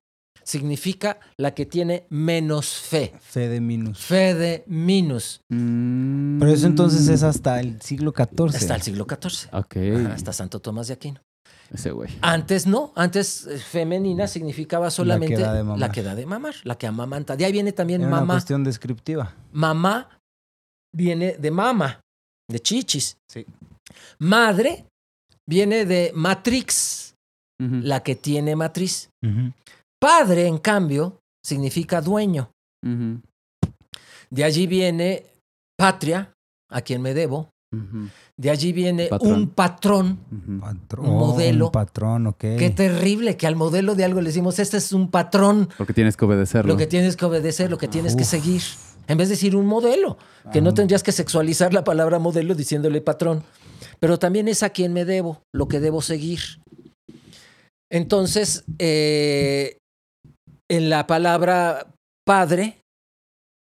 [0.49, 3.13] significa la que tiene menos fe.
[3.21, 3.99] Fe de minus.
[3.99, 5.41] Fe de minus.
[5.49, 6.39] Mm.
[6.39, 8.55] Pero eso entonces es hasta el siglo XIV.
[8.55, 9.49] Hasta el siglo XIV.
[9.51, 11.21] Ajá, hasta Santo Tomás de Aquino.
[11.71, 12.09] Ese güey.
[12.21, 15.79] Antes no, antes eh, femenina significaba solamente da de mamar.
[15.79, 17.35] la que da de mamar, la que amamanta.
[17.35, 18.33] De ahí viene también Era una mamá.
[18.33, 19.35] cuestión descriptiva.
[19.51, 20.19] Mamá
[20.95, 22.01] viene de mama,
[22.49, 23.17] de chichis.
[23.31, 23.45] Sí.
[24.17, 24.85] Madre
[25.47, 27.13] viene de matrix,
[27.59, 29.09] la que tiene matriz.
[29.99, 32.51] Padre, en cambio, significa dueño.
[34.29, 35.25] De allí viene
[35.77, 36.31] patria,
[36.71, 37.49] a quien me debo,
[38.37, 39.33] De allí viene Patrón.
[39.33, 40.19] un patrón.
[40.31, 40.59] Un
[41.17, 41.65] modelo.
[41.67, 42.39] Un patrón, ok.
[42.39, 46.15] Qué terrible que al modelo de algo le decimos, este es un patrón, Porque tienes
[46.17, 46.71] que obedecerlo.
[46.73, 48.61] lo que tienes que obedecer, lo que tienes que seguir.
[49.07, 50.17] En vez de decir un modelo,
[50.53, 53.43] que no tendrías que sexualizar la palabra modelo diciéndole patrón.
[53.99, 56.39] Pero también es a quien me debo, lo que debo seguir.
[57.91, 59.77] Entonces, eh,
[60.69, 61.87] en la palabra
[62.25, 62.81] padre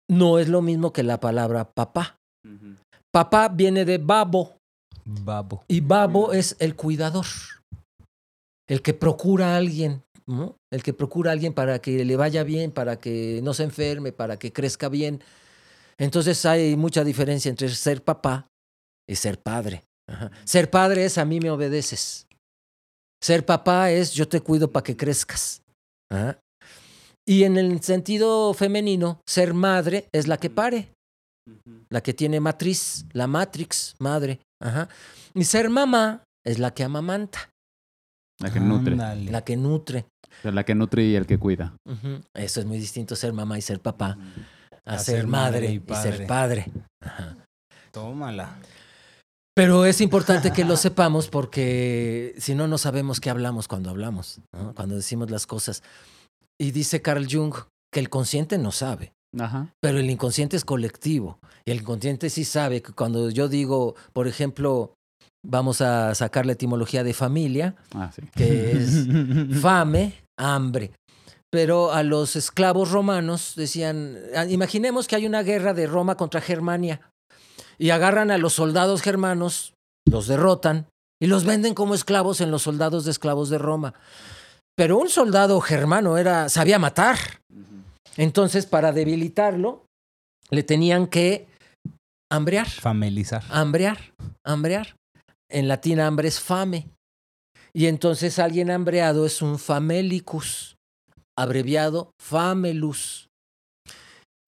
[0.08, 2.18] no es lo mismo que la palabra papá.
[3.12, 4.56] Papá viene de babo
[5.04, 5.64] Babo.
[5.66, 7.26] y babo es el cuidador,
[8.68, 10.56] el que procura a alguien, ¿no?
[10.72, 14.12] el que procura a alguien para que le vaya bien, para que no se enferme,
[14.12, 15.22] para que crezca bien.
[15.98, 18.46] Entonces hay mucha diferencia entre ser papá
[19.08, 19.82] y ser padre.
[20.08, 20.30] Ajá.
[20.44, 22.26] Ser padre es a mí me obedeces.
[23.22, 25.62] Ser papá es yo te cuido para que crezcas.
[26.10, 26.38] Ajá.
[27.30, 30.88] Y en el sentido femenino, ser madre es la que pare,
[31.88, 34.40] la que tiene matriz, la matrix, madre.
[34.60, 34.88] Ajá.
[35.34, 37.48] Y ser mamá es la que amamanta,
[38.40, 38.94] La que nutre.
[38.94, 39.30] Ándale.
[39.30, 40.06] la que nutre.
[40.38, 41.76] O sea, la que nutre y el que cuida.
[42.34, 44.18] Eso es muy distinto ser mamá y ser papá,
[44.84, 46.26] a, A ser, ser madre, madre y y, ser padre.
[46.26, 46.66] padre.
[47.00, 47.36] Ajá.
[47.92, 48.58] Tómala.
[49.54, 54.40] Pero es importante que lo sepamos porque si no, no sabemos qué hablamos cuando hablamos,
[54.52, 54.74] ¿no?
[54.74, 55.84] cuando decimos las cosas.
[56.60, 57.54] Y dice Carl Jung
[57.92, 59.68] que el consciente no sabe, Ajá.
[59.80, 61.38] pero el inconsciente es colectivo.
[61.64, 64.94] Y el inconsciente sí sabe que cuando yo digo, por ejemplo,
[65.44, 68.22] vamos a sacar la etimología de familia, Ah, sí.
[68.36, 69.06] que es
[69.62, 70.92] fame, hambre.
[71.50, 76.40] Pero a los esclavos romanos decían, ah, imaginemos que hay una guerra de Roma contra
[76.40, 77.00] Germania
[77.78, 79.72] y agarran a los soldados germanos,
[80.06, 80.86] los derrotan
[81.20, 83.94] y los venden como esclavos en los soldados de esclavos de Roma.
[84.80, 87.18] Pero un soldado germano era sabía matar.
[88.16, 89.84] Entonces, para debilitarlo,
[90.48, 91.46] le tenían que
[92.32, 92.66] hambrear.
[92.66, 93.44] Familizar.
[93.50, 94.96] Hambrear, hambrear.
[95.50, 96.88] En latín hambre es fame.
[97.74, 100.76] Y entonces alguien hambreado es un famelicus,
[101.38, 103.28] abreviado famelus.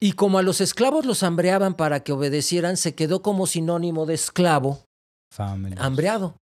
[0.01, 4.15] Y como a los esclavos los hambreaban para que obedecieran, se quedó como sinónimo de
[4.15, 4.83] esclavo,
[5.31, 5.75] Family.
[5.77, 6.37] hambreado,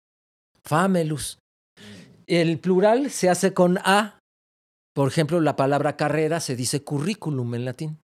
[0.64, 1.38] famelus.
[2.29, 4.19] El plural se hace con a.
[4.95, 7.99] Por ejemplo, la palabra carrera se dice curriculum en latín.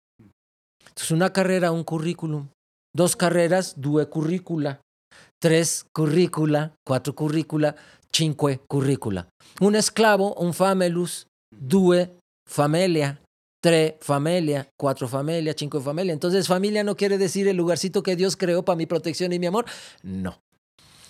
[0.81, 2.49] Entonces, una carrera, un currículum.
[2.95, 4.81] Dos carreras, due curricula.
[5.41, 7.75] Tres currícula, cuatro currícula,
[8.13, 9.29] cinque currícula.
[9.61, 12.17] Un esclavo, un famelus, due
[12.49, 13.21] familia,
[13.61, 16.13] tres familia, cuatro familia, cinco familia.
[16.13, 19.47] Entonces, familia no quiere decir el lugarcito que Dios creó para mi protección y mi
[19.47, 19.65] amor.
[20.03, 20.39] No.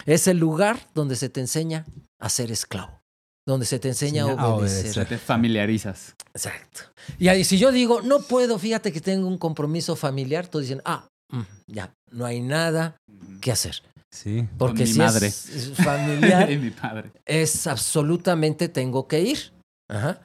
[0.07, 1.87] Es el lugar donde se te enseña
[2.21, 3.01] a ser esclavo,
[3.47, 4.91] donde se te enseña a Enseña a obedecer.
[4.91, 6.15] O sea, te familiarizas.
[6.35, 6.83] Exacto.
[7.19, 10.83] Y ahí, si yo digo, no puedo, fíjate que tengo un compromiso familiar, todos dicen,
[10.85, 12.97] ah, mm, ya, no hay nada
[13.41, 13.83] que hacer.
[14.11, 14.47] Sí.
[14.59, 15.27] Porque mi si madre.
[15.27, 17.11] es es familiar, y mi padre.
[17.25, 19.53] es absolutamente tengo que ir.
[19.89, 20.21] Ajá.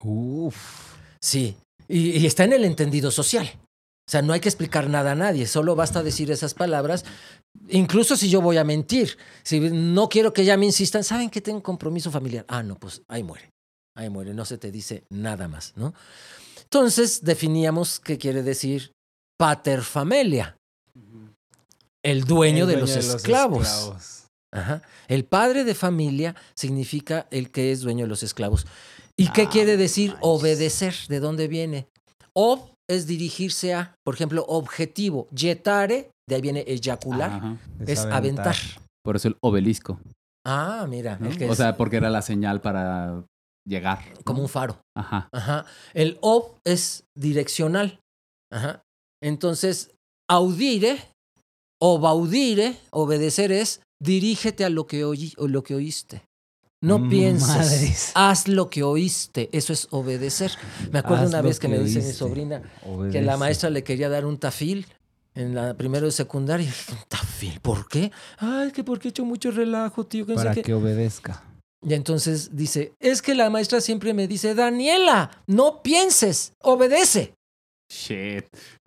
[0.00, 0.56] Uf.
[1.20, 1.56] Sí.
[1.88, 3.48] Y, y está en el entendido social.
[4.08, 7.04] O sea, no hay que explicar nada a nadie, solo basta decir esas palabras.
[7.68, 11.42] Incluso si yo voy a mentir, si no quiero que ya me insistan, ¿saben que
[11.42, 12.46] tengo compromiso familiar?
[12.48, 13.50] Ah, no, pues ahí muere.
[13.94, 15.92] Ahí muere, no se te dice nada más, ¿no?
[16.62, 18.92] Entonces definíamos qué quiere decir
[19.36, 20.56] pater familia,
[22.02, 23.66] el dueño, El de, los esclavos.
[23.68, 24.24] esclavos.
[24.52, 24.80] Ajá.
[25.08, 28.66] El padre de familia significa el que es dueño de los esclavos.
[29.18, 30.24] ¿Y qué Ah, quiere decir manches.
[30.26, 30.94] obedecer?
[31.08, 31.88] ¿De dónde viene?
[32.32, 35.28] Ob es dirigirse a, por ejemplo, objetivo.
[35.30, 37.56] Yetare, de ahí viene eyacular, Ajá.
[37.86, 38.56] es aventar.
[39.04, 40.00] Por eso el obelisco.
[40.46, 41.28] Ah, mira, ¿no?
[41.28, 43.24] el que O es sea, porque era la señal para
[43.66, 44.00] llegar.
[44.24, 44.80] como un faro.
[44.96, 45.28] Ajá.
[45.32, 45.66] Ajá.
[45.92, 48.00] El ob es direccional.
[48.50, 48.82] Ajá.
[49.22, 49.90] Entonces,
[50.30, 50.98] audire,
[51.82, 56.22] obaudire, obedecer es dirígete a lo que, oí, o lo que oíste.
[56.80, 58.12] No Mm, pienses, madres.
[58.14, 59.48] haz lo que oíste.
[59.52, 60.52] Eso es obedecer.
[60.92, 62.62] Me acuerdo Haz una vez que, que me dice mi sobrina
[63.10, 64.86] que la maestra le quería dar un tafil
[65.34, 66.70] en la primero de secundaria.
[66.92, 67.58] ¿Un tafil?
[67.60, 68.12] ¿Por qué?
[68.38, 70.24] Ay, que porque he hecho mucho relajo, tío.
[70.24, 70.62] Que no sé Para qué".
[70.62, 71.42] que obedezca.
[71.82, 77.34] Y entonces dice, es que la maestra siempre me dice, Daniela, no pienses, obedece.
[77.90, 78.44] Shit.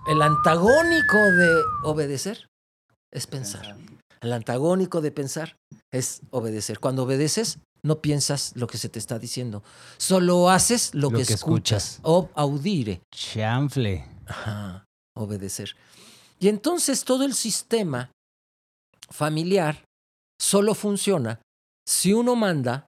[0.08, 2.47] El antagónico de obedecer
[3.12, 3.75] es pensar.
[4.21, 5.56] El antagónico de pensar
[5.91, 6.80] es obedecer.
[6.80, 9.63] Cuando obedeces, no piensas lo que se te está diciendo.
[9.98, 12.00] Solo haces lo, Lo que, que escuchas.
[12.04, 13.02] Ob audire.
[13.13, 14.06] Chanfle.
[14.28, 15.76] Ajá, obedecer.
[16.39, 18.12] Y entonces todo el sistema
[19.10, 19.84] familiar
[20.39, 21.41] solo funciona
[21.88, 22.86] si uno manda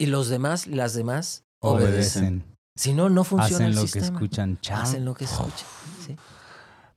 [0.00, 2.22] y los demás, las demás, obedecen.
[2.24, 2.54] Obedecen.
[2.76, 4.16] Si no, no funciona Hacen el lo que sistema.
[4.18, 4.60] escuchan.
[4.60, 5.66] Chan- Hacen lo que escuchan.
[6.04, 6.16] ¿sí?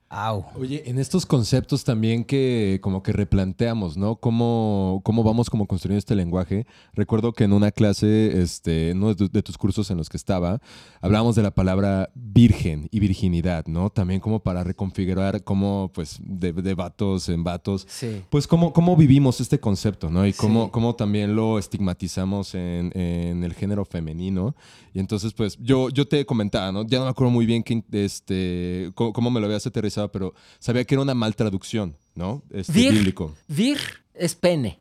[0.09, 0.45] Au.
[0.55, 4.15] Oye, en estos conceptos también que como que replanteamos, ¿no?
[4.15, 6.65] ¿Cómo, cómo vamos como construyendo este lenguaje?
[6.93, 10.07] Recuerdo que en una clase, este, en uno de, tu- de tus cursos en los
[10.07, 10.61] que estaba,
[11.01, 13.89] hablábamos de la palabra virgen y virginidad, ¿no?
[13.89, 18.21] También como para reconfigurar cómo, pues, de, de vatos en vatos, Sí.
[18.29, 20.25] pues cómo, cómo vivimos este concepto, ¿no?
[20.25, 20.71] Y cómo, Sí.
[20.71, 24.55] cómo también lo estigmatizamos en, en el género femenino.
[24.93, 26.87] Y entonces, pues, yo, yo te comentaba, ¿no?
[26.87, 30.33] Ya no me acuerdo muy bien que, este, cómo, cómo me lo habías aterrizado, pero
[30.59, 32.43] sabía que era una mal traducción, ¿no?
[32.51, 32.93] Este, Vir.
[32.93, 33.35] bíblico.
[33.47, 33.79] Vir
[34.13, 34.79] es pene.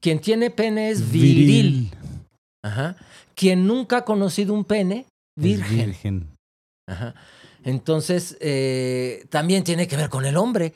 [0.00, 1.90] Quien tiene pene es viril.
[2.64, 2.96] Ajá.
[3.34, 5.86] Quien nunca ha conocido un pene, Es virgen.
[5.86, 6.28] virgen.
[6.88, 7.14] Ajá.
[7.64, 10.74] Entonces, eh, también tiene que ver con el hombre.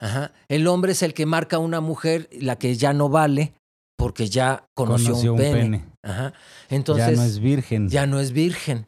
[0.00, 0.32] Ajá.
[0.48, 3.52] El hombre es el que marca a una mujer, la que ya no vale,
[3.96, 5.60] porque ya conoció, Conoció un un pene.
[5.60, 5.84] pene.
[6.02, 6.32] Ajá.
[6.68, 7.88] Entonces, ya no es virgen.
[7.88, 8.86] ya no es virgen.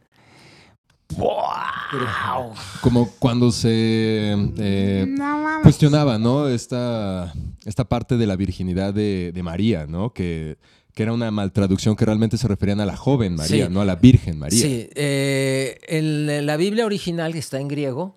[2.81, 5.15] Como cuando se eh,
[5.63, 6.49] cuestionaba, ¿no?
[6.49, 7.33] Esta,
[7.65, 10.13] esta parte de la virginidad de, de María, ¿no?
[10.13, 10.57] Que,
[10.95, 13.73] que era una mal traducción que realmente se referían a la joven María, Sí.
[13.73, 14.61] no a la Virgen María.
[14.63, 18.17] Sí, eh, en la Biblia original, que está en griego,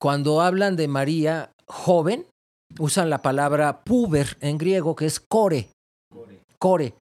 [0.00, 2.26] cuando hablan de María joven,
[2.78, 5.68] usan la palabra puber en griego, que es core.
[6.58, 6.94] Core.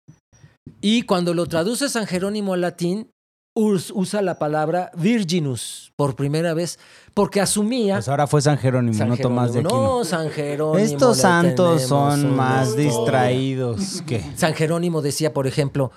[0.81, 3.09] Y cuando lo traduce San Jerónimo al latín,
[3.55, 6.79] usa la palabra virginus por primera vez,
[7.13, 7.95] porque asumía...
[7.95, 9.59] Pues ahora fue San Jerónimo, San no Tomás de.
[9.59, 9.81] Aquino.
[9.81, 10.79] No, San Jerónimo.
[10.79, 14.23] Estos santos son más distraídos que...
[14.35, 15.91] San Jerónimo decía, por ejemplo,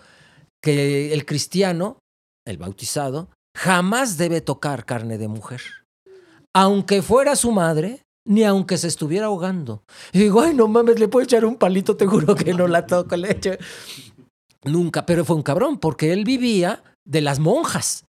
[0.62, 1.98] que el cristiano,
[2.46, 5.62] el bautizado, jamás debe tocar carne de mujer.
[6.54, 9.82] Aunque fuera su madre, ni aunque se estuviera ahogando.
[10.12, 12.86] Y digo, ay, no mames, le puedo echar un palito, te juro que no la
[12.86, 13.50] toco, le echo.
[14.64, 18.04] Nunca, pero fue un cabrón, porque él vivía de las monjas.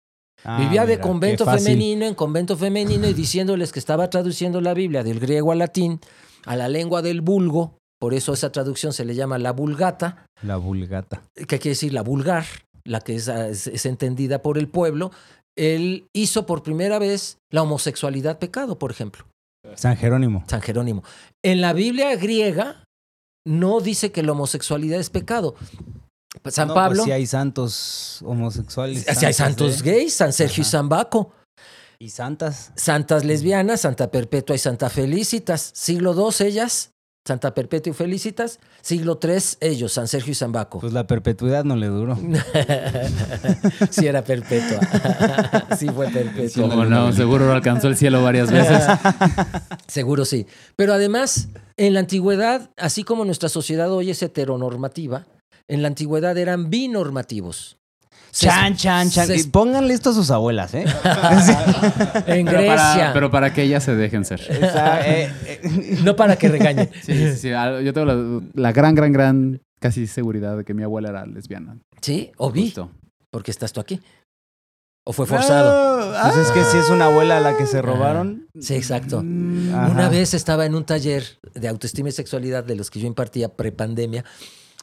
[0.44, 4.60] Ah, Vivía de mira, convento qué femenino en convento femenino y diciéndoles que estaba traduciendo
[4.60, 6.00] la Biblia del griego al latín,
[6.44, 10.56] a la lengua del vulgo, por eso esa traducción se le llama la vulgata, La
[10.56, 11.22] vulgata.
[11.34, 12.44] que quiere decir la vulgar,
[12.84, 15.12] la que es, es- es entendida por el pueblo.
[15.56, 19.24] Él hizo por primera vez la homosexualidad pecado, por ejemplo,
[19.76, 20.42] San Jerónimo.
[20.48, 21.04] San Jerónimo.
[21.44, 22.82] En la Biblia griega
[23.46, 25.54] no dice que la homosexualidad es pecado.
[26.50, 29.04] San No, Pablo, Pues sí hay santos homosexuales.
[29.18, 30.64] si hay santos de- gays, San Sergio y.
[30.64, 31.32] San Baco.
[31.98, 32.72] Y santas.
[32.74, 35.70] Santas lesbianas, Santa Perpetua y Santa Felicitas.
[35.74, 36.90] Siglo II ellas,
[37.24, 38.58] Santa Perpetua y Felicitas.
[38.80, 40.80] Siglo III ellos, San Sergio y San Baco.
[40.80, 42.16] Pues la perpetuidad no le duró.
[43.90, 44.80] sí era perpetua.
[45.78, 46.68] sí fue perpetua.
[46.68, 48.82] Como no, seguro alcanzó el cielo varias veces.
[49.86, 50.46] Seguro sí.
[50.76, 55.26] Pero además, en la antigüedad, así como nuestra sociedad hoy es heteronormativa,
[55.72, 57.78] en la antigüedad eran binormativos.
[58.30, 59.26] Se- Chan, chan, chan.
[59.26, 60.84] se- Y Pónganle esto a sus abuelas, ¿eh?
[62.26, 62.76] en Pero Grecia.
[62.76, 64.40] para, pero para que ellas se dejen ser.
[64.40, 66.90] Esa, eh, eh, No para que regañen.
[67.02, 67.48] Sí, sí, sí.
[67.50, 71.76] Yo tengo la, la gran, gran, gran casi seguridad de que mi abuela era lesbiana.
[72.00, 72.90] Sí, o Justo.
[73.30, 74.00] porque estás tú aquí.
[75.04, 76.12] O fue forzado.
[76.22, 78.46] Pues es que si es una abuela a la que se robaron.
[78.60, 79.16] Sí, exacto.
[79.18, 79.88] ajá.
[79.90, 83.48] Una vez estaba en un taller de autoestima y sexualidad de los que yo impartía
[83.48, 84.24] prepandemia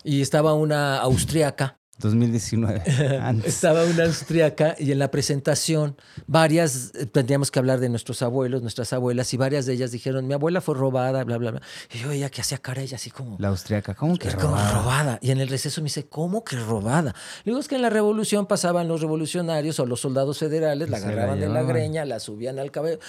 [0.03, 3.19] y estaba una austriaca 2019.
[3.21, 3.55] Antes.
[3.55, 5.95] Estaba una austriaca y en la presentación
[6.27, 10.25] varias eh, tendríamos que hablar de nuestros abuelos, nuestras abuelas y varias de ellas dijeron,
[10.27, 11.61] mi abuela fue robada, bla, bla, bla.
[11.93, 13.35] Y yo veía que hacía cara ella así como...
[13.39, 13.93] La austriaca.
[13.95, 14.71] ¿Cómo que como robada?
[14.73, 15.19] robada.
[15.21, 17.13] Y en el receso me dice, ¿cómo que robada?
[17.43, 20.97] Le digo, es que en la revolución pasaban los revolucionarios o los soldados federales, la
[20.97, 22.99] agarraban de la greña, la subían al cabello.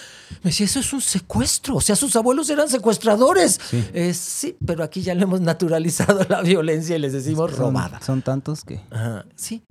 [0.43, 1.75] Me decía, eso es un secuestro.
[1.77, 3.59] O sea, sus abuelos eran secuestradores.
[3.69, 3.85] Sí.
[3.93, 8.01] Eh, sí, pero aquí ya le hemos naturalizado la violencia y les decimos Son- robada.
[8.01, 8.80] Son tantos que.
[8.89, 9.63] Ajá, sí,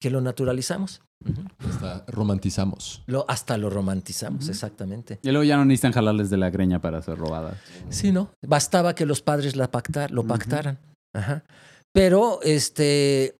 [0.00, 1.00] que lo naturalizamos.
[1.28, 1.42] Ujú.
[1.68, 3.02] Hasta romantizamos.
[3.06, 5.18] Lo, hasta lo romantizamos, exactamente.
[5.22, 7.56] Y luego ya no necesitan jalarles de la greña para ser robadas.
[7.88, 8.30] Sí, ¿no?
[8.46, 10.78] Bastaba que los padres la pactar, lo pactaran.
[11.14, 11.42] Ajá.
[11.92, 13.34] Pero, este,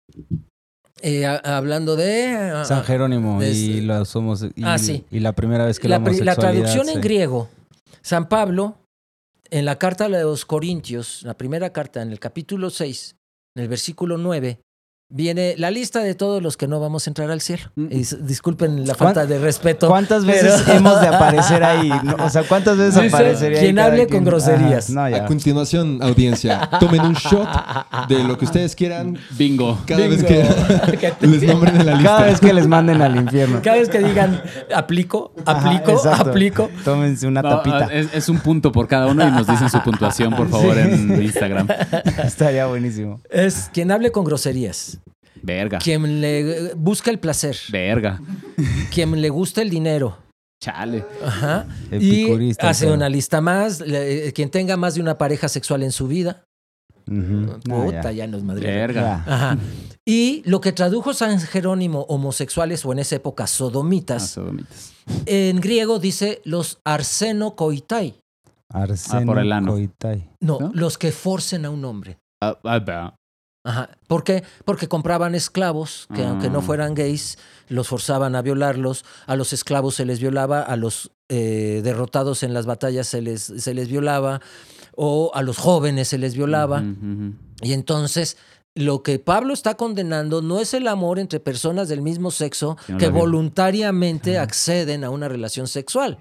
[1.03, 2.27] eh, a- hablando de...
[2.55, 5.05] ah, San Jerónimo y los homos y, Ah, sí.
[5.11, 7.49] y la primera vez que la, la, la traducción en griego,
[8.03, 8.77] San Pablo,
[9.51, 13.15] en la carta a los Corintios, la primera carta, en el capítulo 6,
[13.57, 14.61] en el versículo 9,
[15.11, 17.63] viene la lista de todos los que no vamos a entrar al cielo.
[17.77, 19.89] Y s- disculpen la falta de respeto.
[19.89, 21.91] ¿Cuántas pero- veces hemos de aparecer ahí?
[22.19, 24.19] O sea, ¿cuántas veces Dice, aparecería ahí quien hable quien?
[24.19, 24.91] con groserías.
[24.91, 27.49] No, A continuación, audiencia, tomen un shot
[28.09, 29.79] de lo que ustedes quieran Bingo.
[29.87, 30.45] cada vez que
[31.27, 32.09] les nombren en la lista.
[32.17, 33.61] Cada vez que les manden al infierno.
[33.63, 34.43] Cada vez que digan
[34.75, 36.71] aplico, aplico, aplico.
[36.85, 37.87] Tómense una No, tapita.
[37.87, 40.77] ah, es, es un punto por cada uno y nos dicen su puntuación, por favor,
[40.79, 41.67] en Instagram.
[42.25, 43.21] Estaría buenísimo.
[43.31, 44.98] Es quien hable con groserías,
[45.43, 45.79] Verga.
[45.79, 48.21] quien le busca el placer, Verga.
[48.93, 50.19] quien le gusta el dinero,
[50.61, 51.05] Chale.
[51.25, 51.67] Ajá.
[51.93, 53.81] Y hace pero- una lista más.
[53.81, 56.43] le- quien tenga más de una pareja sexual en su vida.
[57.07, 57.59] Ujú.
[57.67, 58.13] No, Puta, ya.
[58.13, 58.67] ya nos madre.
[58.67, 59.23] Verga.
[59.27, 59.57] Ajá.
[60.05, 64.93] Y lo que tradujo San Jerónimo, homosexuales o en esa época Ah, sodomitas, sodomitas.
[65.27, 68.17] en griego dice los arsenokoitai.
[68.71, 69.73] Arseno Ah, por el ano.
[69.73, 70.29] coitai.
[70.43, 70.71] No, ¿No?
[70.75, 72.19] los que forcen a un hombre.
[72.43, 73.15] Ah, ah.
[73.69, 73.91] Ajá.
[74.07, 74.45] ¿Por qué?
[74.65, 77.37] Porque compraban esclavos que aunque no fueran gays,
[77.69, 82.55] los forzaban a violarlos, a los esclavos se les violaba, a los eh, derrotados en
[82.55, 84.41] las batallas se les, se les violaba,
[84.97, 86.83] o a los jóvenes se les violaba.
[87.61, 88.39] Y entonces,
[88.75, 93.11] lo que Pablo está condenando no es el amor entre personas del mismo sexo que
[93.11, 96.17] voluntariamente acceden a una relación sexual.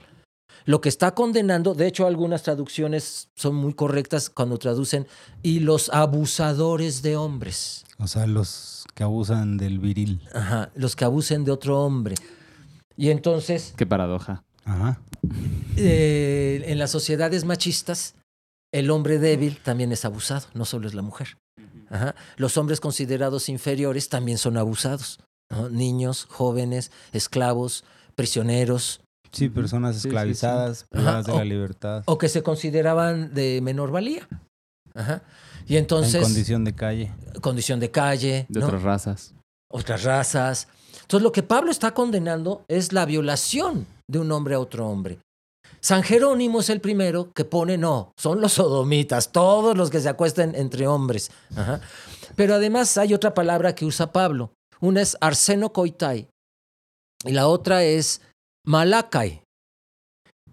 [0.67, 5.07] Lo que está condenando, de hecho algunas traducciones son muy correctas cuando traducen,
[5.41, 7.85] y los abusadores de hombres.
[7.99, 10.21] O sea, los que abusan del viril.
[10.33, 12.15] Ajá, los que abusen de otro hombre.
[12.97, 14.43] Y entonces, Qué paradoja.
[14.65, 14.99] Ajá.
[15.77, 18.15] eh, en las sociedades machistas,
[18.73, 21.37] el hombre débil también es abusado, no solo es la mujer.
[21.89, 22.13] Ajá.
[22.35, 25.21] Los hombres considerados inferiores también son abusados.
[25.49, 25.69] ¿no?
[25.69, 28.99] Niños, jóvenes, esclavos, prisioneros,
[29.31, 30.07] Sí, personas sí, sí.
[30.07, 32.03] esclavizadas, privadas de o- la libertad.
[32.05, 34.27] o que se consideraban de menor valía.
[34.93, 35.21] Ajá.
[35.67, 37.11] Y en entonces, condición de calle.
[37.41, 38.65] condición de calle, De ¿no?
[38.67, 39.33] otras razas.
[39.71, 40.67] otras razas.
[41.01, 45.19] Entonces, lo que Pablo está condenando es la violación de un hombre a otro hombre.
[45.79, 50.09] San Jerónimo es el primero que pone, no, son los sodomitas, todos los que se
[50.09, 51.29] acuesten entre hombres.
[51.55, 51.81] Ajá.
[52.35, 54.51] Pero además hay otra palabra que usa Pablo.
[54.79, 56.27] Una es arseno koitai
[57.25, 58.21] y la otra es
[58.67, 59.41] malakai.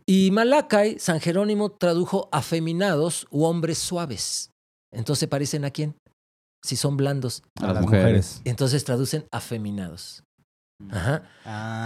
[0.06, 4.50] Y malakai, San Jerónimo tradujo afeminados u hombres suaves.
[4.92, 5.96] Entonces, ¿se parecen a quién?
[6.62, 7.42] Si son blandos.
[7.60, 8.40] A las mujeres.
[8.44, 10.22] Entonces traducen afeminados.
[10.90, 11.22] Ajá.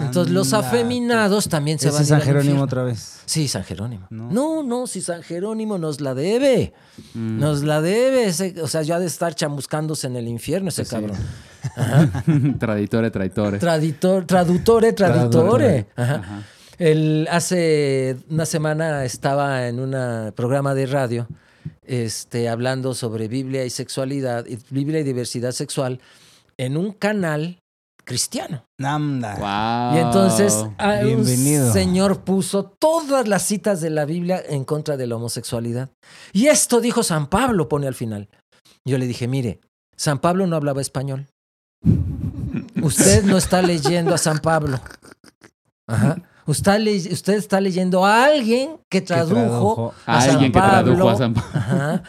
[0.05, 3.21] Entonces los afeminados también se van a San Jerónimo otra vez.
[3.27, 4.07] Sí, San Jerónimo.
[4.11, 4.31] No.
[4.31, 6.73] No, no, si San Jerónimo nos la debe.
[7.15, 7.39] Mm.
[7.39, 8.27] Nos la debe.
[8.27, 10.95] ese- o sea, ya de estar chamuscándose en el infierno ese Pues sí.
[10.95, 12.57] cabrón.
[12.59, 13.59] Traditore, traitore.
[13.59, 15.87] Traditor, traductore, traductore.
[15.97, 16.15] Ajá.
[16.17, 16.43] Ajá.
[16.79, 21.27] El, hace una semana estaba en un programa de radio
[21.85, 26.01] este, hablando sobre Biblia y sexualidad, Biblia y diversidad sexual,
[26.57, 27.61] en un canal
[28.09, 28.65] cristiano.
[28.83, 29.35] Anda.
[29.37, 29.97] Wow.
[29.99, 31.73] Y entonces a- un Bienvenido.
[31.73, 35.91] señor puso todas las citas de la Biblia en contra de la homosexualidad.
[36.33, 38.29] Y esto dijo San Pablo, pone al final.
[38.87, 39.61] Yo le dije, mire,
[39.97, 41.27] San Pablo no hablaba español.
[42.83, 44.81] Usted no está leyendo a San Pablo.
[45.87, 46.17] Ajá.
[46.47, 50.59] Usted, le- usted está leyendo a alguien que tradujo, tradujo a, A San alguien que
[50.59, 50.93] Pablo.
[50.95, 51.51] tradujo a San Pablo.
[51.55, 52.03] Ajá.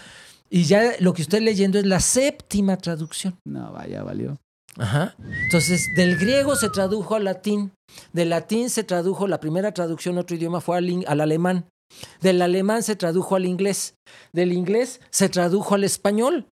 [0.50, 3.38] Y ya lo que usted leyendo es la séptima traducción.
[3.46, 4.38] No, vaya, valió.
[4.80, 5.16] Ajá.
[5.44, 7.72] Entonces, del griego se tradujo al latín,
[8.14, 11.66] del latín se tradujo, la primera traducción a otro idioma fue al, al alemán,
[12.22, 13.96] del alemán se tradujo al inglés,
[14.32, 16.48] del inglés se tradujo al español,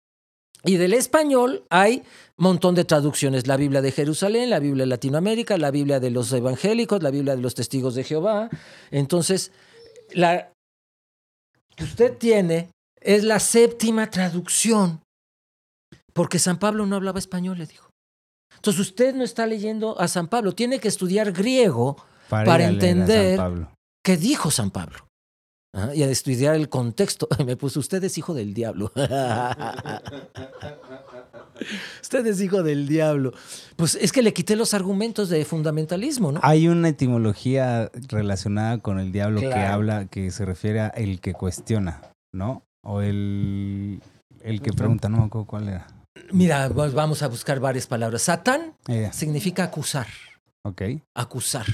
[0.64, 2.02] y del español hay
[2.38, 6.10] un montón de traducciones, la Biblia de Jerusalén, la Biblia de Latinoamérica, la Biblia de
[6.10, 8.48] los evangélicos, la Biblia de los testigos de Jehová.
[8.90, 9.52] Entonces,
[10.12, 10.50] la
[11.76, 15.02] que usted tiene es la séptima traducción,
[16.14, 17.83] porque San Pablo no hablaba español, le dijo.
[18.64, 21.98] Entonces usted no está leyendo a San Pablo, tiene que estudiar griego
[22.30, 23.38] para entender
[24.02, 25.06] qué dijo San Pablo.
[25.74, 27.28] Ajá, y a estudiar el contexto.
[27.44, 28.90] Me puso, usted es hijo del diablo.
[32.00, 33.34] usted es hijo del diablo.
[33.76, 36.40] Pues es que le quité los argumentos de fundamentalismo, ¿no?
[36.42, 41.34] Hay una etimología relacionada con el diablo que habla, que se refiere a el que
[41.34, 42.00] cuestiona,
[42.32, 42.62] ¿no?
[42.82, 44.00] O el,
[44.40, 45.86] el que pregunta, no me acuerdo cuál era.
[46.34, 48.22] Mira, vamos a buscar varias palabras.
[48.22, 48.74] Satán
[49.12, 50.06] significa acusar,
[50.62, 50.82] ok.
[51.14, 51.66] acusar.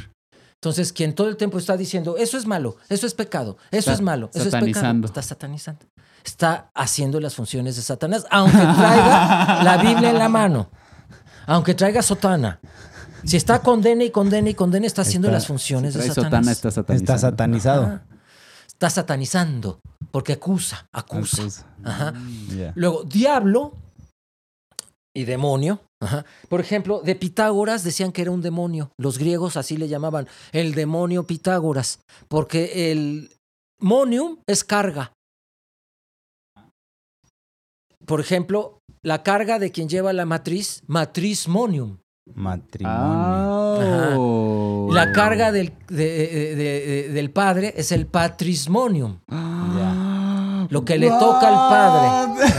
[0.54, 3.92] Entonces, quien todo el tiempo está diciendo, eso es malo, eso es pecado, eso Está
[3.94, 5.08] es malo, eso es satanizando.
[5.08, 5.86] pecado, está satanizando.
[6.22, 10.70] Está haciendo las funciones de Satanás, aunque traiga la Biblia en la mano,
[11.46, 12.60] aunque traiga sotana.
[13.24, 16.24] Si está condena y condena y condena, está haciendo Está- las funciones de Satanás.
[16.24, 17.04] sotana, está satanizado.
[17.14, 17.82] Está satanizado.
[17.86, 18.02] Ajá.
[18.66, 19.80] Está satanizando,
[20.10, 21.40] porque acusa, acusa.
[21.42, 21.66] Acusa.
[21.84, 22.12] Ajá.
[22.74, 23.74] Luego, diablo
[25.14, 25.80] y demonio.
[26.02, 26.24] Ajá.
[26.48, 28.90] Por ejemplo, de Pitágoras decían que era un demonio.
[28.98, 33.30] Los griegos así le llamaban el demonio Pitágoras, porque el
[33.80, 35.12] monium es carga.
[38.06, 41.98] Por ejemplo, la carga de quien lleva la matriz, matriz monium.
[42.34, 44.16] Matrimonio.
[44.16, 44.88] Oh.
[44.92, 49.18] La carga del, de- de- de- del padre es el patrimonium.
[49.28, 49.89] Ah,
[50.70, 52.50] lo que le toca al padre.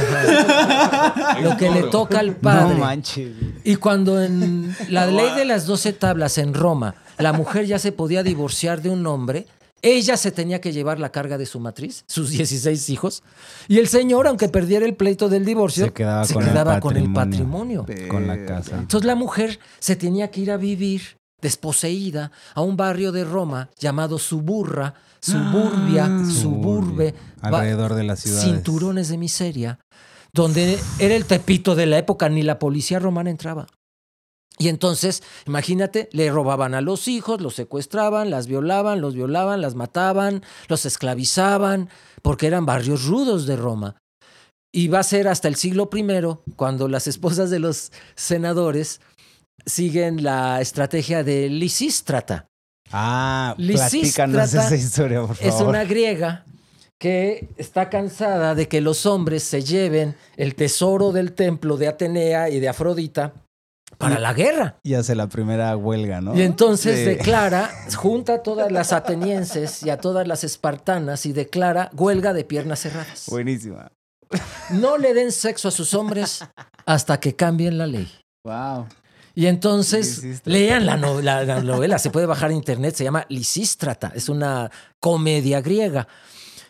[1.41, 2.75] Lo que le toca al padre.
[2.75, 3.31] No manches.
[3.63, 7.91] Y cuando en la ley de las doce tablas en Roma, la mujer ya se
[7.91, 9.47] podía divorciar de un hombre,
[9.81, 13.23] ella se tenía que llevar la carga de su matriz, sus 16 hijos,
[13.67, 17.85] y el señor, aunque perdiera el pleito del divorcio, Se quedaba con el con patrimonio.
[18.07, 18.77] Con la casa.
[18.77, 23.69] Entonces la mujer se tenía que ir a vivir desposeída a un barrio de Roma
[23.79, 27.13] llamado Suburra, Suburbia, Suburbe,
[27.43, 28.43] va- Alrededor de las ciudades.
[28.43, 29.79] cinturones de miseria,
[30.33, 33.67] donde era el tepito de la época, ni la policía romana entraba.
[34.57, 39.73] Y entonces, imagínate, le robaban a los hijos, los secuestraban, las violaban, los violaban, las
[39.75, 41.89] mataban, los esclavizaban,
[42.21, 43.95] porque eran barrios rudos de Roma.
[44.73, 46.05] Y va a ser hasta el siglo I,
[46.55, 49.01] cuando las esposas de los senadores
[49.65, 52.47] siguen la estrategia de Lisístrata.
[52.91, 55.53] Ah, platícanos esa historia, por favor.
[55.53, 56.43] Es una griega
[56.99, 62.49] que está cansada de que los hombres se lleven el tesoro del templo de Atenea
[62.49, 63.33] y de Afrodita
[63.97, 64.77] para la guerra.
[64.83, 66.35] Y hace la primera huelga, ¿no?
[66.35, 67.05] Y entonces Sí.
[67.05, 72.43] declara, junta a todas las atenienses y a todas las espartanas y declara huelga de
[72.43, 73.25] piernas cerradas.
[73.29, 73.91] Buenísima.
[74.69, 76.45] No le den sexo a sus hombres
[76.85, 78.09] hasta que cambien la ley.
[78.43, 78.87] Wow.
[79.35, 83.25] Y entonces lean la, no- la- la novela, se puede bajar a internet, se llama
[83.29, 84.69] Lisístrata, es una
[84.99, 86.07] comedia griega.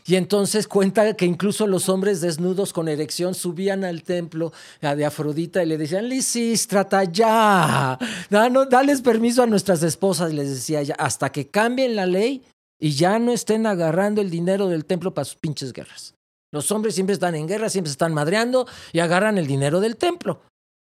[0.06, 4.52] Y entonces cuenta que incluso los hombres desnudos con erección subían al templo
[4.82, 7.98] de Afrodita y le decían, Lisístrata, ya,
[8.30, 12.44] Danos- dales permiso a nuestras esposas, les decía ella, hasta que cambien la ley
[12.80, 16.16] y ya no estén agarrando el dinero del templo para sus pinches guerras.
[16.52, 20.42] Los hombres siempre están en guerra, siempre están madreando y agarran el dinero del templo.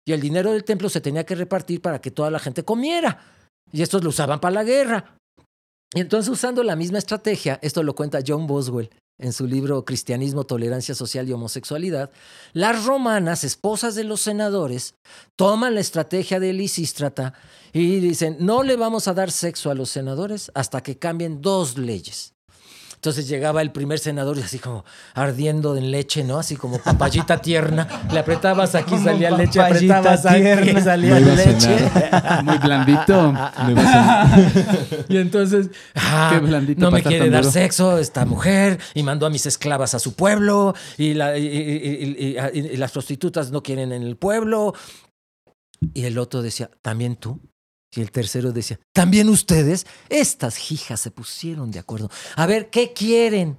[0.06, 3.20] Y el dinero del templo se tenía que repartir para que toda la gente comiera.
[3.72, 5.16] Y estos lo usaban para la guerra.
[5.94, 8.90] Y entonces usando la misma estrategia, esto lo cuenta John Boswell
[9.20, 12.10] en su libro Cristianismo, Tolerancia Social y Homosexualidad,
[12.54, 14.96] las romanas, esposas de los senadores,
[15.36, 17.34] toman la estrategia de Lisístrata
[17.72, 21.78] y dicen, no le vamos a dar sexo a los senadores hasta que cambien dos
[21.78, 22.34] leyes.
[23.04, 26.40] Entonces llegaba el primer senador y así como ardiendo en leche, ¿no?
[26.40, 27.86] Así como papayita tierna.
[28.10, 30.82] Le apretabas aquí, Como salía leche, apretabas aquí, tierna.
[30.82, 31.78] salía No leche.
[32.46, 33.34] Muy blandito.
[35.10, 37.52] Y entonces, ah, Qué blandito no me quiere dar duro.
[37.52, 41.50] sexo esta mujer y mandó a mis esclavas a su pueblo y, la- y- y-
[41.50, 44.74] y- y- y las prostitutas no quieren en el pueblo.
[45.94, 47.42] Y el otro decía, ¿también tú?
[47.96, 49.86] Y el tercero decía, ¿también ustedes?
[50.10, 52.10] Estas hijas se pusieron de acuerdo.
[52.36, 53.58] A ver, ¿qué quieren?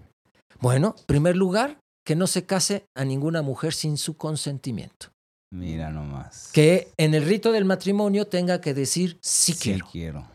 [0.61, 5.09] Bueno, en primer lugar, que no se case a ninguna mujer sin su consentimiento.
[5.53, 6.51] Mira nomás.
[6.53, 10.26] Que en el rito del matrimonio tenga que decir, sí, Sí quiero, quiero.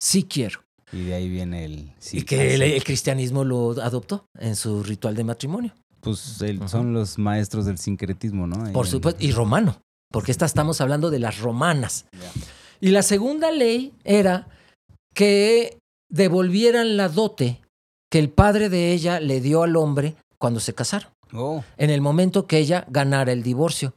[0.00, 0.60] sí quiero.
[0.92, 1.92] Y de ahí viene el...
[1.98, 5.74] sí, y que el, cristianismo lo adoptó en su ritual de matrimonio.
[6.00, 8.72] Pues el- son los maestros del sincretismo, ¿no?
[8.72, 9.80] Por supuesto, y romano,
[10.10, 12.06] porque esta estamos hablando de las romanas.
[12.84, 14.46] Y la segunda ley era
[15.14, 15.78] que
[16.10, 17.62] devolvieran la dote
[18.12, 22.02] que el padre de ella le dio al hombre cuando se casaron, Oh, en el
[22.02, 23.94] momento que ella ganara el divorcio.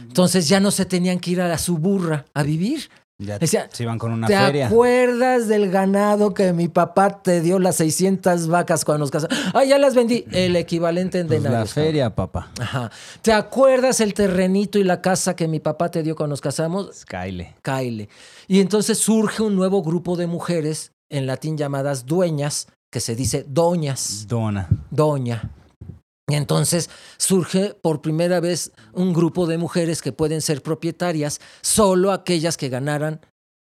[0.00, 2.90] Entonces ya no se tenían que ir a su burra a vivir.
[3.18, 4.66] Ya Decía, se iban con una ¿Te feria.
[4.66, 9.36] acuerdas del ganado que mi papá te dio las 600 vacas cuando nos casamos?
[9.54, 10.24] Ah, ya las vendí.
[10.32, 11.72] El equivalente en Pues la denarios.
[11.74, 11.86] cabrón.
[11.86, 12.50] feria, papá.
[12.60, 12.90] Ajá.
[13.22, 17.04] ¿Te acuerdas el terrenito y la casa que mi papá te dio cuando nos casamos?
[17.04, 17.54] Kyle.
[17.62, 18.08] Kyle.
[18.48, 23.44] Y entonces surge un nuevo grupo de mujeres, en latín llamadas dueñas, que se dice
[23.48, 24.68] doñas, Dona.
[24.90, 25.50] doña.
[26.28, 32.12] Y entonces surge por primera vez un grupo de mujeres que pueden ser propietarias, solo
[32.12, 33.20] aquellas que ganaran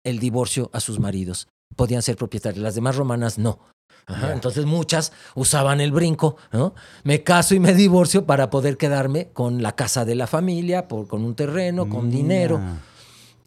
[0.04, 1.47] el divorcio a sus maridos.
[1.76, 3.60] Podían ser propietarias, las demás romanas no.
[4.06, 6.74] Ajá, Entonces muchas usaban el brinco, ¿no?
[7.04, 11.08] Me caso y me divorcio para poder quedarme con la casa de la familia, por,
[11.08, 12.18] con un terreno, con Mira.
[12.18, 12.62] dinero.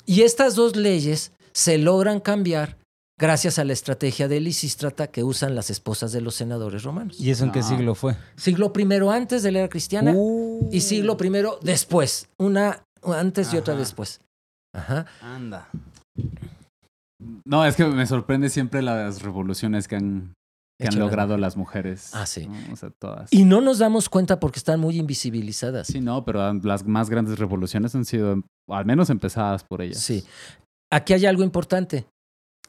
[0.06, 2.78] Y estas dos leyes se logran cambiar
[3.18, 7.20] gracias a la estrategia de Lisístrata que usan las esposas de los senadores romanos.
[7.20, 7.68] ¿Y eso en qué No.
[7.68, 8.16] siglo fue?
[8.36, 10.68] Siglo primero antes de la era cristiana Uh.
[10.72, 12.28] y siglo primero después.
[12.38, 14.20] Una antes y otra después.
[14.74, 15.06] Ajá.
[15.20, 15.68] Anda.
[17.44, 20.34] No, es que me sorprende siempre las revoluciones que han,
[20.78, 22.10] que logrado las mujeres.
[22.14, 22.46] Ah, sí.
[22.46, 22.72] ¿no?
[22.72, 23.32] O sea, todas.
[23.32, 25.86] Y no nos damos cuenta porque están muy invisibilizadas.
[25.86, 29.98] Sí, no, pero las más grandes revoluciones han sido, al menos empezadas por ellas.
[29.98, 30.24] Sí.
[30.92, 32.06] Aquí hay algo importante.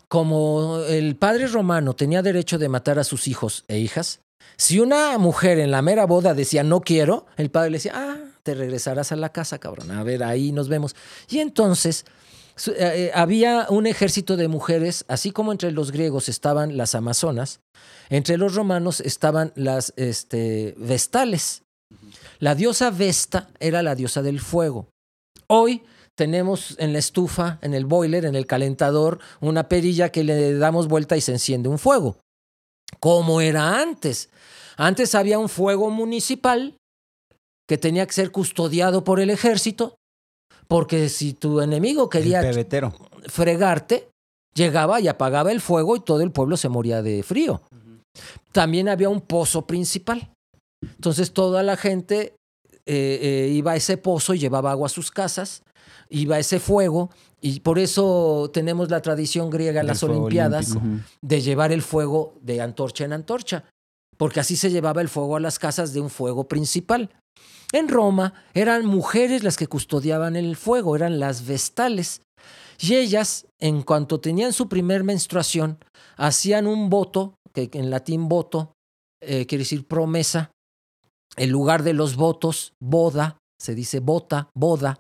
[0.08, 4.22] Como el padre romano tenía derecho de matar a sus hijos e hijas,
[4.58, 8.18] si una mujer en la mera boda decía no quiero, el padre le decía, ah,
[8.44, 9.92] te regresarás a la casa, cabrón.
[9.92, 10.96] A ver, ahí nos vemos.
[11.30, 12.06] Y entonces
[12.68, 17.60] eh, eh, había un ejército de mujeres, así como entre los griegos estaban las amazonas,
[18.10, 21.64] entre los romanos estaban las este, vestales.
[22.40, 24.88] La diosa Vesta era la diosa del fuego.
[25.48, 25.84] Hoy
[26.16, 30.88] tenemos en la estufa, en el boiler, en el calentador, una perilla que le damos
[30.88, 32.18] vuelta y se enciende un fuego.
[33.00, 34.30] Como era antes.
[34.78, 36.78] Antes había un fuego municipal
[37.68, 39.96] que tenía que ser custodiado por el ejército,
[40.68, 42.42] porque si tu enemigo quería
[43.28, 44.10] fregarte,
[44.56, 47.62] llegaba y apagaba el fuego y todo el pueblo se moría de frío.
[48.52, 50.32] También había un pozo principal.
[50.82, 52.36] Entonces toda la gente
[52.86, 55.64] eh, eh, iba a ese pozo y llevaba agua a sus casas,
[56.10, 57.10] iba ese fuego,
[57.42, 61.10] y por eso tenemos la tradición griega en las Olimpiadas olímpico.
[61.22, 63.66] de llevar el fuego de antorcha en antorcha,
[64.18, 67.12] porque así se llevaba el fuego a las casas de un fuego principal.
[67.72, 72.22] En Roma eran mujeres las que custodiaban el fuego, eran las vestales.
[72.80, 75.78] Y ellas, en cuanto tenían su primer menstruación,
[76.18, 78.74] hacían un voto, que en latín voto
[79.22, 80.52] eh, quiere decir promesa,
[81.36, 85.00] el lugar de los votos, boda, se dice bota, boda,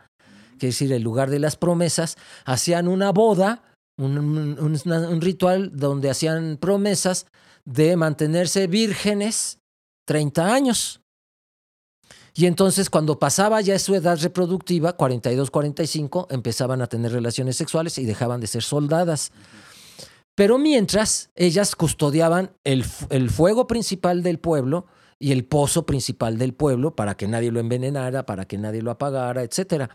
[0.57, 3.63] quiere decir el lugar de las promesas, hacían una boda,
[3.97, 7.27] un, ritual donde hacían promesas
[7.65, 9.59] de mantenerse vírgenes
[10.05, 11.01] 30 años.
[12.33, 17.97] Y entonces cuando pasaba ya su edad reproductiva, 42, 45, empezaban a tener relaciones sexuales
[17.97, 19.31] y dejaban de ser soldadas.
[20.35, 22.83] Pero mientras, ellas custodiaban el
[23.29, 24.85] fuego principal del pueblo
[25.19, 28.91] y el pozo principal del pueblo para que nadie lo envenenara, para que nadie lo
[28.91, 29.89] apagara, etc.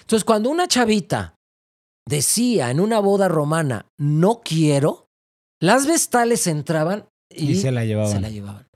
[0.00, 1.34] Entonces, cuando una chavita
[2.06, 5.06] decía en una boda romana, no quiero,
[5.60, 8.12] las vestales entraban y, Y se la llevaban.
[8.12, 8.66] se la llevaban.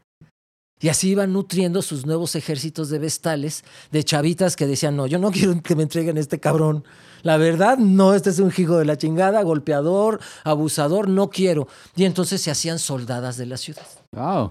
[0.81, 3.63] Y así iban nutriendo sus nuevos ejércitos de vestales,
[3.93, 6.85] de chavitas que decían, no, yo no quiero que me entreguen este cabrón.
[7.23, 11.69] La verdad, no, este es un hijo de la chingada, golpeador, abusador, no quiero.
[11.95, 13.87] Y entonces se hacían soldadas de la ciudad.
[14.13, 14.51] Wow.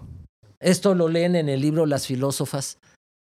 [0.61, 2.77] Esto lo leen en el libro Las filósofas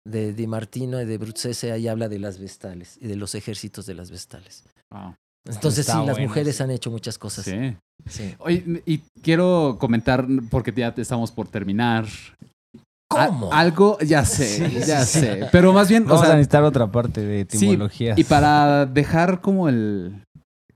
[0.07, 3.85] de Di Martino y de Bruzzese, ahí habla de las vestales y de los ejércitos
[3.85, 4.63] de las vestales.
[4.91, 5.15] Wow.
[5.47, 6.63] Entonces Está sí, las bueno, mujeres sí.
[6.63, 7.45] han hecho muchas cosas.
[7.45, 7.75] Sí.
[8.09, 8.35] Sí.
[8.39, 12.05] Oye, y quiero comentar, porque ya te estamos por terminar.
[13.09, 13.51] ¿Cómo?
[13.53, 15.47] A- algo, ya sé, Sí, ya sí, sé.
[15.51, 18.13] Pero más bien, o Vamos sea, a necesitar otra parte de sí, etimología.
[18.17, 20.21] y para dejar como el,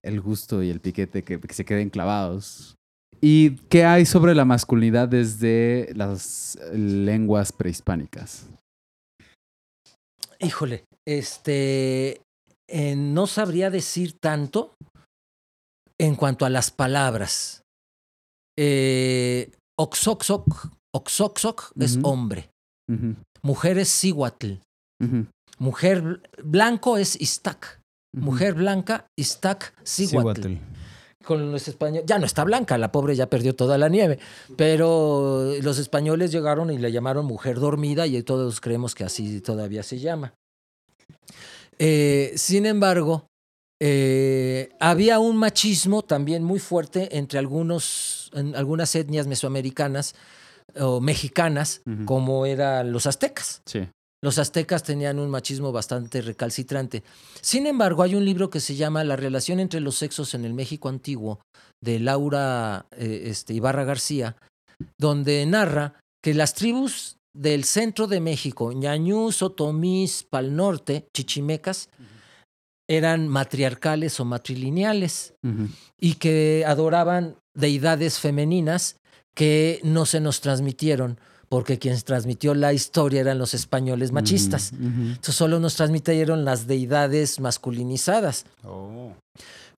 [0.03, 2.75] el gusto y el piquete que, que se queden clavados.
[3.21, 8.47] ¿Y qué hay sobre la masculinidad desde las lenguas prehispánicas?
[10.39, 12.21] Híjole, este,
[12.67, 14.73] eh, no sabría decir tanto
[15.99, 17.61] en cuanto a las palabras.
[18.57, 22.49] Eh, oxoxoc, oxoxoc es hombre,
[23.43, 24.53] mujer es cihuatl,
[25.01, 25.27] ujú,
[25.59, 27.79] mujer bl- blanco es istac,
[28.15, 28.25] ujú.
[28.25, 30.57] mujer blanca istac cihuatl.
[31.23, 34.19] Con los españoles, ya no está blanca, la pobre ya perdió toda la nieve,
[34.57, 39.83] pero los españoles llegaron y le llamaron mujer dormida y todos creemos que así todavía
[39.83, 40.33] se llama.
[41.77, 43.27] Eh, sin embargo,
[43.79, 50.13] eh, había un machismo también muy fuerte entre algunos, en algunas etnias mesoamericanas
[50.79, 53.61] o mexicanas, como eran los aztecas.
[53.65, 53.87] Sí.
[54.23, 57.03] Los aztecas tenían un machismo bastante recalcitrante.
[57.41, 60.53] Sin embargo, hay un libro que se llama La relación entre los sexos en el
[60.53, 61.39] México antiguo,
[61.81, 64.37] de Laura eh, este, Ibarra García,
[64.99, 71.89] donde narra que las tribus del centro de México, ñañús, otomís, pal norte, chichimecas,
[72.89, 75.33] eran matriarcales o matrilineales
[75.97, 78.97] y que adoraban deidades femeninas
[79.33, 81.17] que no se nos transmitieron,
[81.51, 84.71] porque quienes transmitió la historia eran los españoles machistas.
[84.71, 88.45] Entonces solo nos transmitieron las deidades masculinizadas.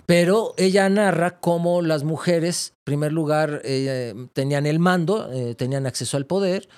[0.06, 5.88] Pero ella narra cómo las mujeres, en primer lugar, eh, tenían el mando, eh, tenían
[5.88, 6.70] acceso al poder.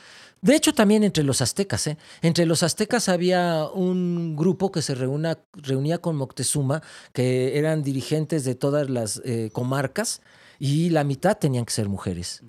[0.41, 1.88] De hecho, también entre los aztecas.
[1.88, 1.98] ¿eh?
[2.22, 6.82] Entre los aztecas había un grupo que se reúna- reunía con Moctezuma,
[7.12, 9.22] que eran dirigentes de todas las
[9.52, 10.22] comarcas,
[10.58, 12.43] y la mitad tenían que ser mujeres.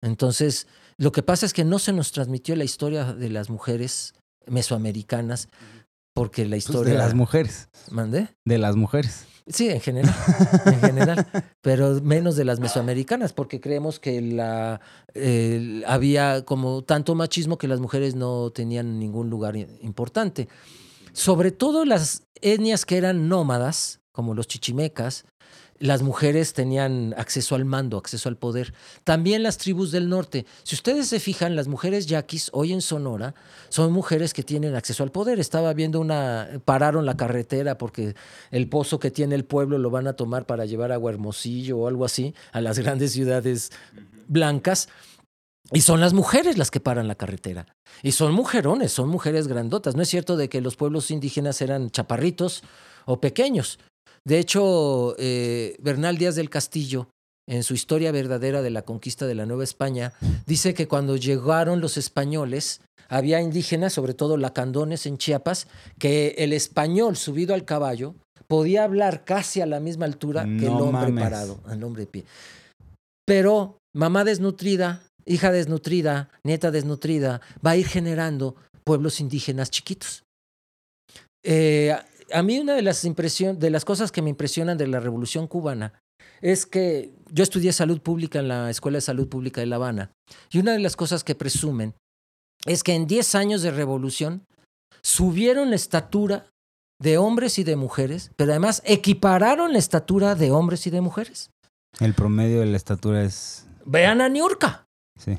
[0.00, 0.66] Entonces,
[1.02, 4.14] lo que pasa es que no se nos transmitió la historia de las mujeres
[4.46, 5.48] mesoamericanas,
[6.14, 6.92] porque la Pues historia...
[6.92, 7.68] de las mujeres.
[7.90, 8.28] ¿Mandé?
[8.44, 9.26] De las mujeres.
[9.48, 10.14] Sí, en general,
[10.64, 11.26] en general,
[11.60, 14.80] pero menos de las mesoamericanas, porque creemos que la
[15.14, 20.48] eh, había como tanto machismo que las mujeres no tenían ningún lugar importante.
[21.12, 25.24] Sobre todo las etnias que eran nómadas, como los chichimecas,
[25.82, 28.72] las mujeres tenían acceso al mando, acceso al poder.
[29.02, 30.46] También las tribus del norte.
[30.62, 33.34] Si ustedes se fijan, las mujeres yaquis hoy en Sonora
[33.68, 35.40] son mujeres que tienen acceso al poder.
[35.40, 38.14] Estaba viendo una, pararon la carretera porque
[38.52, 41.88] el pozo que tiene el pueblo lo van a tomar para llevar agua Hermosillo o
[41.88, 43.72] algo así a las grandes ciudades
[44.28, 44.88] blancas.
[45.72, 47.66] Y son las mujeres las que paran la carretera.
[48.04, 49.96] Y son mujerones, son mujeres grandotas.
[49.96, 52.62] No es cierto de que los pueblos indígenas eran chaparritos
[53.04, 53.80] o pequeños.
[54.24, 57.08] De hecho, eh, Bernal Díaz del Castillo,
[57.48, 60.12] en su historia verdadera de la conquista de la Nueva España,
[60.46, 65.66] dice que cuando llegaron los españoles, había indígenas, sobre todo lacandones en Chiapas,
[65.98, 68.14] que el español subido al caballo
[68.46, 71.24] podía hablar casi a la misma altura que el hombre mames.
[71.24, 72.24] parado, el hombre de pie.
[73.26, 80.22] Pero mamá desnutrida, hija desnutrida, nieta desnutrida, va a ir generando pueblos indígenas chiquitos.
[81.44, 81.96] Eh,
[82.32, 85.46] a- mí una de las, impresion- de las cosas que me impresionan de la Revolución
[85.46, 85.92] Cubana
[86.40, 90.10] es que yo estudié salud pública en la Escuela de Salud Pública de La Habana
[90.50, 91.94] y una de las cosas que presumen
[92.66, 94.44] es que en 10 años de revolución
[95.02, 96.46] subieron la estatura
[97.00, 101.50] de hombres y de mujeres, pero además equipararon la estatura de hombres y de mujeres.
[101.98, 103.66] El promedio de la estatura es.
[103.84, 104.84] Vean a Niurka.
[105.18, 105.36] Sí.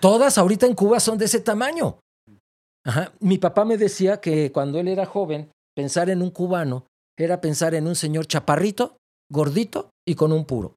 [0.00, 1.98] Todas ahorita en Cuba son de ese tamaño.
[2.86, 3.12] Ajá.
[3.20, 7.72] Mi papá me decía que cuando él era joven, pensar en un cubano era pensar
[7.76, 8.96] en un señor chaparrito,
[9.32, 10.74] gordito y con un puro.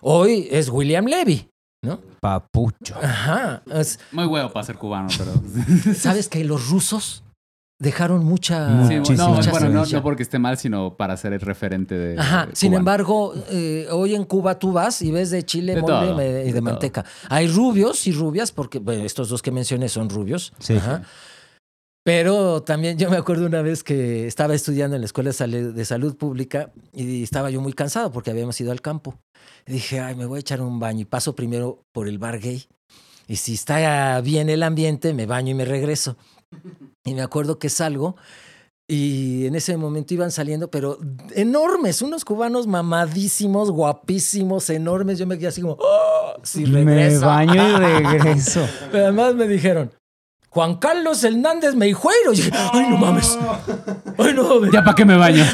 [0.00, 1.48] Hoy es William Levy,
[1.84, 2.00] ¿no?
[2.20, 2.96] Papucho.
[3.00, 3.62] Ajá.
[3.72, 5.94] Es- Muy huevo para ser cubano, pero.
[5.94, 7.22] ¿Sabes que los rusos
[7.80, 8.88] dejaron mucha...
[8.88, 12.18] Sí, no, bueno, no, porque esté mal, sino para ser el referente de.
[12.18, 12.48] Ajá.
[12.52, 16.14] Sin embargo, eh, hoy en Cuba tú vas y ves de chile, De mole todo,
[16.20, 16.62] y de, de todo.
[16.62, 17.04] manteca.
[17.28, 20.52] Hay rubios y rubias, porque bueno, estos dos que mencioné son rubios.
[20.58, 20.74] Sí.
[20.78, 21.02] Ajá.
[22.08, 25.74] Pero también yo me acuerdo una vez que estaba estudiando en la Escuela de Sal-
[25.74, 29.14] de Salud Pública y estaba yo muy cansado porque habíamos ido al campo.
[29.66, 32.38] Y dije, ay, me voy a echar un baño y paso primero por el bar
[32.38, 32.64] gay.
[33.26, 36.16] Y si está bien el ambiente, me baño y me regreso.
[37.04, 38.16] Y me acuerdo que salgo
[38.90, 40.98] y en ese momento iban saliendo, pero
[41.34, 45.18] enormes, unos cubanos mamadísimos, guapísimos, enormes.
[45.18, 46.36] Yo me quedé así como, ¡oh!
[46.42, 47.26] Si Me regresa.
[47.26, 47.76] baño y
[48.16, 48.66] regreso.
[48.90, 49.90] Pero además me dijeron,
[50.58, 52.32] Juan Carlos Hernández Meijueiro.
[52.32, 53.38] Y dije, ay, no mames.
[54.18, 55.44] Ay, no, Ya para qué me baño.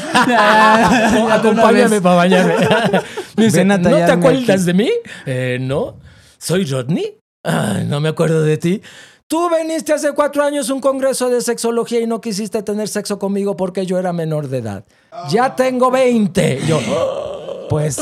[1.13, 2.55] no, acompáñame para bañarme.
[3.37, 4.63] Me dice, Ven a ¿no te acuerdas aquí".
[4.65, 4.89] de mí?
[5.27, 5.97] "Eh, no.
[6.39, 7.17] ¿Soy Rodney?
[7.43, 8.81] Ay, no me acuerdo de ti.
[9.27, 13.19] Tú veniste hace cuatro años a un congreso de sexología y no quisiste tener sexo
[13.19, 14.85] conmigo porque yo era menor de edad.
[15.29, 16.61] Ya tengo 20.
[16.67, 16.79] Yo,
[17.69, 17.99] Pues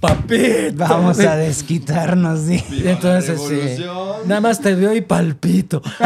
[0.00, 0.74] papito.
[0.76, 2.62] vamos a desquitarnos, sí.
[2.84, 3.84] Entonces, sí.
[4.26, 5.82] Nada más te veo y palpito.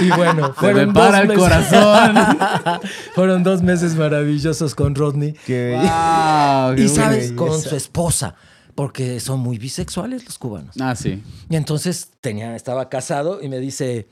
[0.00, 2.16] y bueno, Se fueron me para dos el meses- corazón.
[3.14, 5.34] fueron dos meses maravillosos con Rodney.
[5.46, 7.36] Qué Wow, qué Y sabes, belleza.
[7.36, 8.34] con su esposa,
[8.74, 10.74] porque son muy bisexuales los cubanos.
[10.80, 11.22] Ah, sí.
[11.48, 14.08] Y entonces tenía, estaba casado y me dice,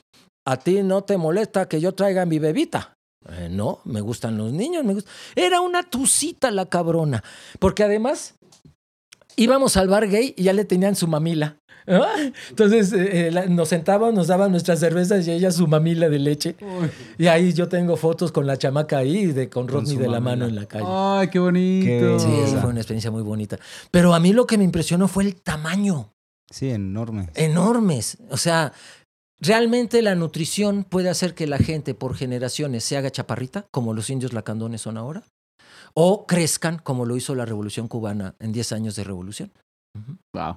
[0.46, 2.92] ¿a ti no te molesta que yo traiga mi bebita?
[3.28, 4.84] "Eh, no, me gustan los niños.
[4.84, 5.10] Me gusta.
[5.36, 7.22] Era una tucita la cabrona.
[7.58, 8.34] Porque además
[9.36, 11.56] íbamos al bar gay y ya le tenían su mamila.
[12.50, 16.18] Entonces eh, eh, la- nos sentábamos, nos daban nuestras cervezas y ella su mamila de
[16.18, 16.54] leche.
[17.18, 20.44] Y ahí yo tengo fotos con la chamaca ahí, de, con Rodney de la mano
[20.46, 20.84] en la calle.
[20.86, 21.86] Ay, qué bonito.
[21.86, 23.58] Qué Sí, fue una experiencia muy bonita.
[23.90, 26.12] Pero a mí lo que me impresionó fue el tamaño.
[26.48, 27.30] Sí, enorme.
[27.34, 28.18] enormes.
[28.30, 28.72] O sea,
[29.40, 34.10] realmente la nutrición puede hacer que la gente por generaciones se haga chaparrita, como los
[34.10, 35.22] indios lacandones son ahora,
[35.94, 39.50] o crezcan, como lo hizo la Revolución Cubana en 10 años de revolución.
[40.32, 40.56] Wow.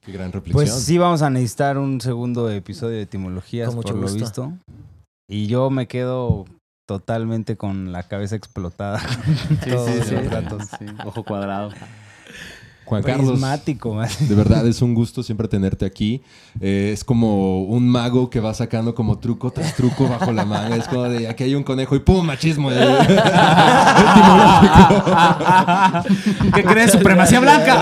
[0.00, 0.54] Qué gran reflexión.
[0.54, 4.52] Pues sí vamos a necesitar un segundo episodio de etimologías, Con mucho por lo visto.
[5.28, 6.44] Y yo me quedo
[6.86, 9.00] totalmente con la cabeza explotada.
[9.64, 9.70] Sí,
[10.04, 10.16] sí.
[10.78, 11.70] Sí, Ojo cuadrado.
[12.84, 16.20] Juan Carlos, de verdad es un gusto siempre tenerte aquí.
[16.60, 20.76] Eh, es como un mago que va sacando como truco tras truco bajo la manga.
[20.76, 22.26] Es como de aquí hay un conejo y ¡pum!
[22.26, 22.68] Machismo.
[26.54, 26.92] ¿Qué crees?
[26.92, 27.80] Supremacía blanca.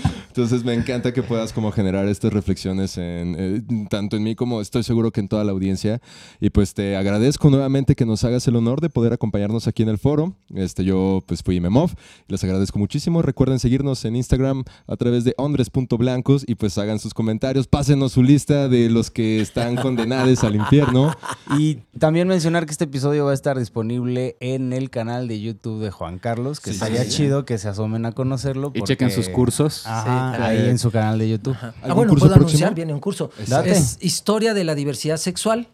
[0.30, 4.60] Entonces me encanta que puedas como generar estas reflexiones en, eh, tanto en mí como
[4.60, 6.00] estoy seguro que en toda la audiencia.
[6.40, 9.88] Y pues te agradezco nuevamente que nos hagas el honor de poder acompañarnos aquí en
[9.88, 10.36] el foro.
[10.54, 11.90] Este, yo pues fui Memov.
[12.28, 13.22] Les agradezco muchísimo.
[13.30, 17.68] Recuerden seguirnos en Instagram a través de ondres.blancos y pues hagan sus comentarios.
[17.68, 21.14] Pásenos su lista de los que están condenados al infierno.
[21.58, 25.80] Y también mencionar que este episodio va a estar disponible en el canal de YouTube
[25.82, 27.16] de Juan Carlos, que Sí, estaría sí, sí.
[27.18, 28.68] chido que se asomen a conocerlo.
[28.74, 29.84] Y porque- chequen sus cursos.
[29.86, 30.44] Ajá.
[30.46, 31.56] Ahí en su canal de YouTube.
[31.60, 33.30] Ah, ¿Algún bueno, curso puedo anunciar, viene un curso.
[33.48, 33.72] Date.
[33.72, 35.68] Es Historia de la Diversidad Sexual.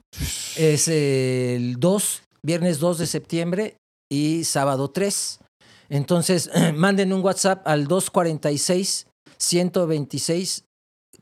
[0.56, 3.76] Es el 2, viernes 2 de septiembre
[4.10, 5.40] y sábado 3.
[5.88, 9.06] Entonces, manden un WhatsApp al 246
[9.36, 10.64] 126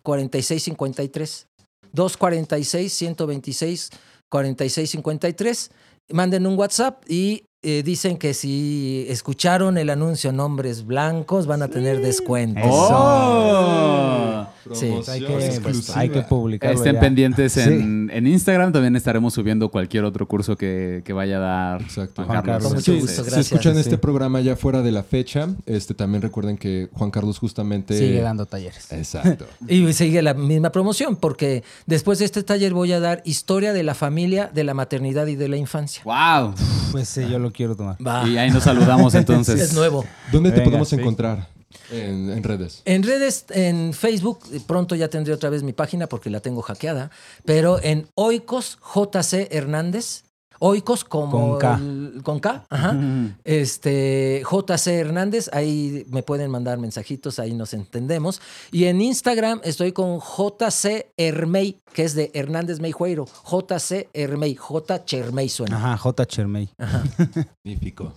[0.03, 1.47] 4653.
[1.93, 3.91] 246 126
[4.29, 5.71] 4653.
[6.11, 11.69] Manden un WhatsApp y eh, dicen que si escucharon el anuncio Nombres Blancos van a
[11.69, 12.61] tener descuento.
[12.65, 14.47] ¡Oh!
[14.73, 15.99] Sí, Hay que, exclusiva.
[16.01, 17.01] hay que publicarlo Estén ya.
[17.01, 18.73] pendientes en, en Instagram.
[18.73, 22.25] También estaremos subiendo cualquier otro curso que, que vaya a dar Exacto.
[22.25, 22.62] Juan Carlos.
[22.69, 23.31] Con mucho Sí, gusto, sí.
[23.31, 27.39] Si escuchan este programa ya fuera de la fecha, este también recuerden que Juan Carlos
[27.39, 28.91] justamente Sigue dando talleres.
[28.93, 29.47] Exacto.
[29.69, 33.83] Y sigue la misma promoción, porque después de este taller voy a dar historia de
[33.83, 36.03] la familia, de la maternidad y de la infancia.
[36.05, 36.55] ¡Wow!
[36.93, 37.97] Pues sí, yo lo quiero tomar.
[38.07, 38.29] Va.
[38.29, 39.61] Y ahí nos saludamos entonces.
[39.61, 40.05] Es nuevo.
[40.31, 40.97] ¿Dónde te Venga, podemos sí.
[40.97, 41.49] encontrar?
[41.91, 42.83] En, en redes.
[42.85, 47.11] En redes, en Facebook, pronto ya tendré otra vez mi página porque la tengo hackeada,
[47.45, 50.25] pero en Oikos JC Hernández,
[50.61, 51.75] Oikos como Con K.
[51.77, 52.97] el- con K, ajá.
[53.45, 58.41] Este JC Hernández, ahí me pueden mandar mensajitos, ahí nos entendemos.
[58.73, 63.27] Y en Instagram estoy con JC Hermey, que es de Hernández Meijueiro.
[63.27, 65.77] JC Hermey, J Chermey suena.
[65.77, 66.27] Ajá, J.
[66.27, 66.69] Chermey.
[67.65, 68.13] Magnífico.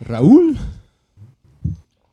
[0.00, 0.58] Raúl.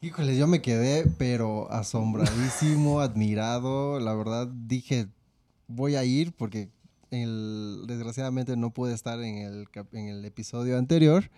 [0.01, 3.99] Híjoles, yo me quedé, pero asombradísimo, admirado.
[3.99, 5.07] La verdad, dije,
[5.67, 6.69] voy a ir porque
[7.11, 11.29] el, desgraciadamente no pude estar en el, en el episodio anterior.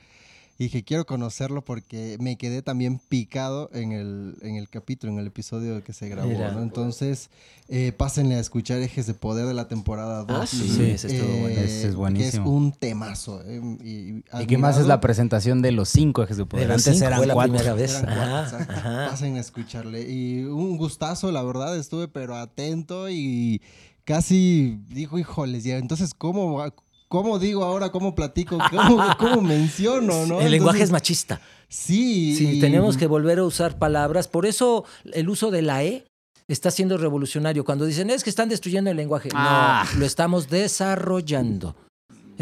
[0.60, 5.18] Y dije, quiero conocerlo porque me quedé también picado en el, en el capítulo, en
[5.18, 6.30] el episodio que se grabó.
[6.30, 6.52] Mira.
[6.52, 6.62] ¿no?
[6.62, 7.32] Entonces,
[7.70, 10.40] eh, pásenle a escuchar Ejes de Poder de la temporada 2.
[10.40, 11.60] Ah, sí, sí, ese estuvo bueno.
[11.60, 12.52] Ese es Que es buenísimo.
[12.52, 13.42] un temazo.
[13.48, 16.68] eh, y, ¿Y qué más es la presentación de los cinco ejes de poder?
[16.68, 17.54] De los Antes cinco, eran fue la cuatro.
[17.54, 17.96] primera vez.
[18.00, 19.10] Eran cuatro, Ajá, ajá.
[19.10, 20.08] Pasen a escucharle.
[20.08, 23.60] Y un gustazo, la verdad, estuve pero atento y
[24.06, 26.64] casi dijo, híjoles, ya, entonces, ¿cómo,
[27.08, 30.42] cómo digo ahora, cómo platico, cómo, cómo menciono, no?
[30.42, 31.42] El lenguaje es machista.
[31.70, 32.36] Sí.
[32.36, 34.28] Sí, tenemos que volver a usar palabras.
[34.28, 36.06] Por eso el uso de la E
[36.48, 37.66] está siendo revolucionario.
[37.66, 39.30] Cuando dicen es que están destruyendo el lenguaje.
[39.34, 39.86] Ah.
[39.94, 41.76] No, lo estamos desarrollando.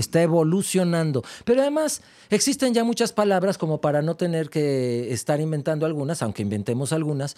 [0.01, 1.23] Está evolucionando.
[1.45, 6.41] Pero además existen ya muchas palabras como para no tener que estar inventando algunas, aunque
[6.41, 7.35] inventemos algunas.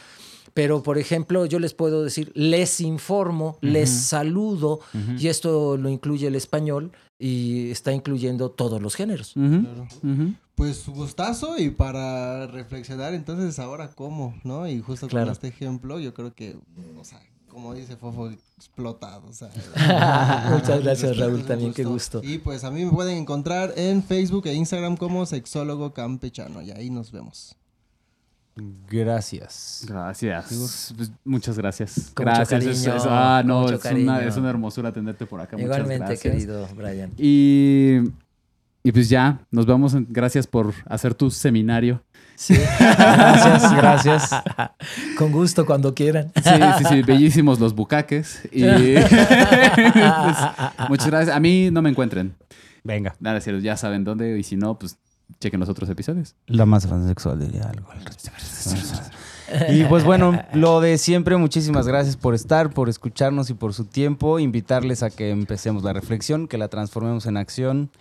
[0.55, 4.79] Pero, por ejemplo, yo les puedo decir, les informo, les saludo,
[5.17, 9.33] y esto lo incluye el español y está incluyendo todos los géneros.
[9.33, 9.87] Claro.
[10.55, 14.67] Pues gustazo y para reflexionar, entonces, ahora cómo, ¿no?
[14.67, 15.25] Y justo Claro.
[15.25, 16.55] con este ejemplo, yo creo que,
[16.99, 17.19] o sea,
[17.53, 19.27] como dice Fofo, explotado.
[19.27, 19.49] O sea,
[20.51, 22.21] Muchas gracias, Raúl, también, qué gusto.
[22.23, 26.61] Y pues a mí me pueden encontrar en Facebook e Instagram como Sexólogo Campechano.
[26.61, 27.55] Y ahí nos vemos.
[28.87, 29.83] Gracias.
[29.87, 30.93] Gracias.
[30.95, 32.11] Pues, muchas gracias.
[32.13, 32.51] Con gracias.
[32.63, 34.19] es- cariño, es- ah, no, mucho es una, cariño.
[34.19, 35.57] es una hermosura tenerte por acá.
[35.57, 36.21] Muchas Igualmente, gracias.
[36.33, 37.11] querido Brian.
[37.17, 37.99] Y,
[38.83, 39.95] y pues ya, nos vamos.
[39.95, 42.03] en- Gracias por hacer tu seminario.
[42.35, 42.55] Sí.
[42.79, 44.29] Gracias, gracias.
[45.17, 46.31] Con gusto, cuando quieran.
[46.35, 48.47] Sí, sí, sí, bellísimos los bucaques.
[48.51, 48.63] Y
[48.93, 49.09] pues,
[50.89, 51.35] muchas gracias.
[51.35, 52.35] A mí no me encuentren.
[52.83, 53.15] Venga.
[53.19, 54.37] Nada, cierto, ya saben dónde.
[54.37, 54.97] Y si no, pues
[55.39, 56.35] chequen los otros episodios.
[56.47, 57.89] La más transexual diría algo.
[57.91, 58.43] al respecto.
[59.69, 63.85] Y pues bueno, lo de siempre, muchísimas gracias por estar, por escucharnos y por su
[63.85, 64.39] tiempo.
[64.39, 67.91] Invitarles a que empecemos la reflexión, que la transformemos en acción,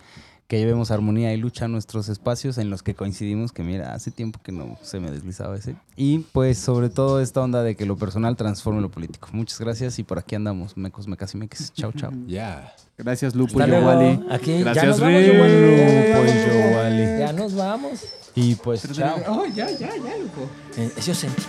[0.53, 4.11] que llevemos armonía y lucha a nuestros espacios en los que coincidimos, que mira, hace
[4.11, 5.75] tiempo que no se me deslizaba ese.
[5.95, 9.29] Y pues sobre todo esta onda de que lo personal transforme lo político.
[9.31, 11.73] Muchas gracias y por aquí andamos, mecos, mecas y meques.
[11.73, 12.11] Chao, chao.
[12.27, 12.71] Ya.
[12.99, 13.87] Gracias, Lupo Hasta y luego.
[13.87, 14.19] Wally.
[14.29, 14.99] Aquí, ya Gracias.
[14.99, 17.19] Lupo y.
[17.19, 18.05] Ya nos vamos.
[18.35, 19.17] Y pues chao.
[19.27, 20.47] Oh, ya, ya, ya, Lupo.
[20.77, 21.41] Eh, yo sentí.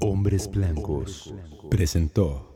[0.00, 1.32] Hombres Blancos
[1.70, 2.55] presentó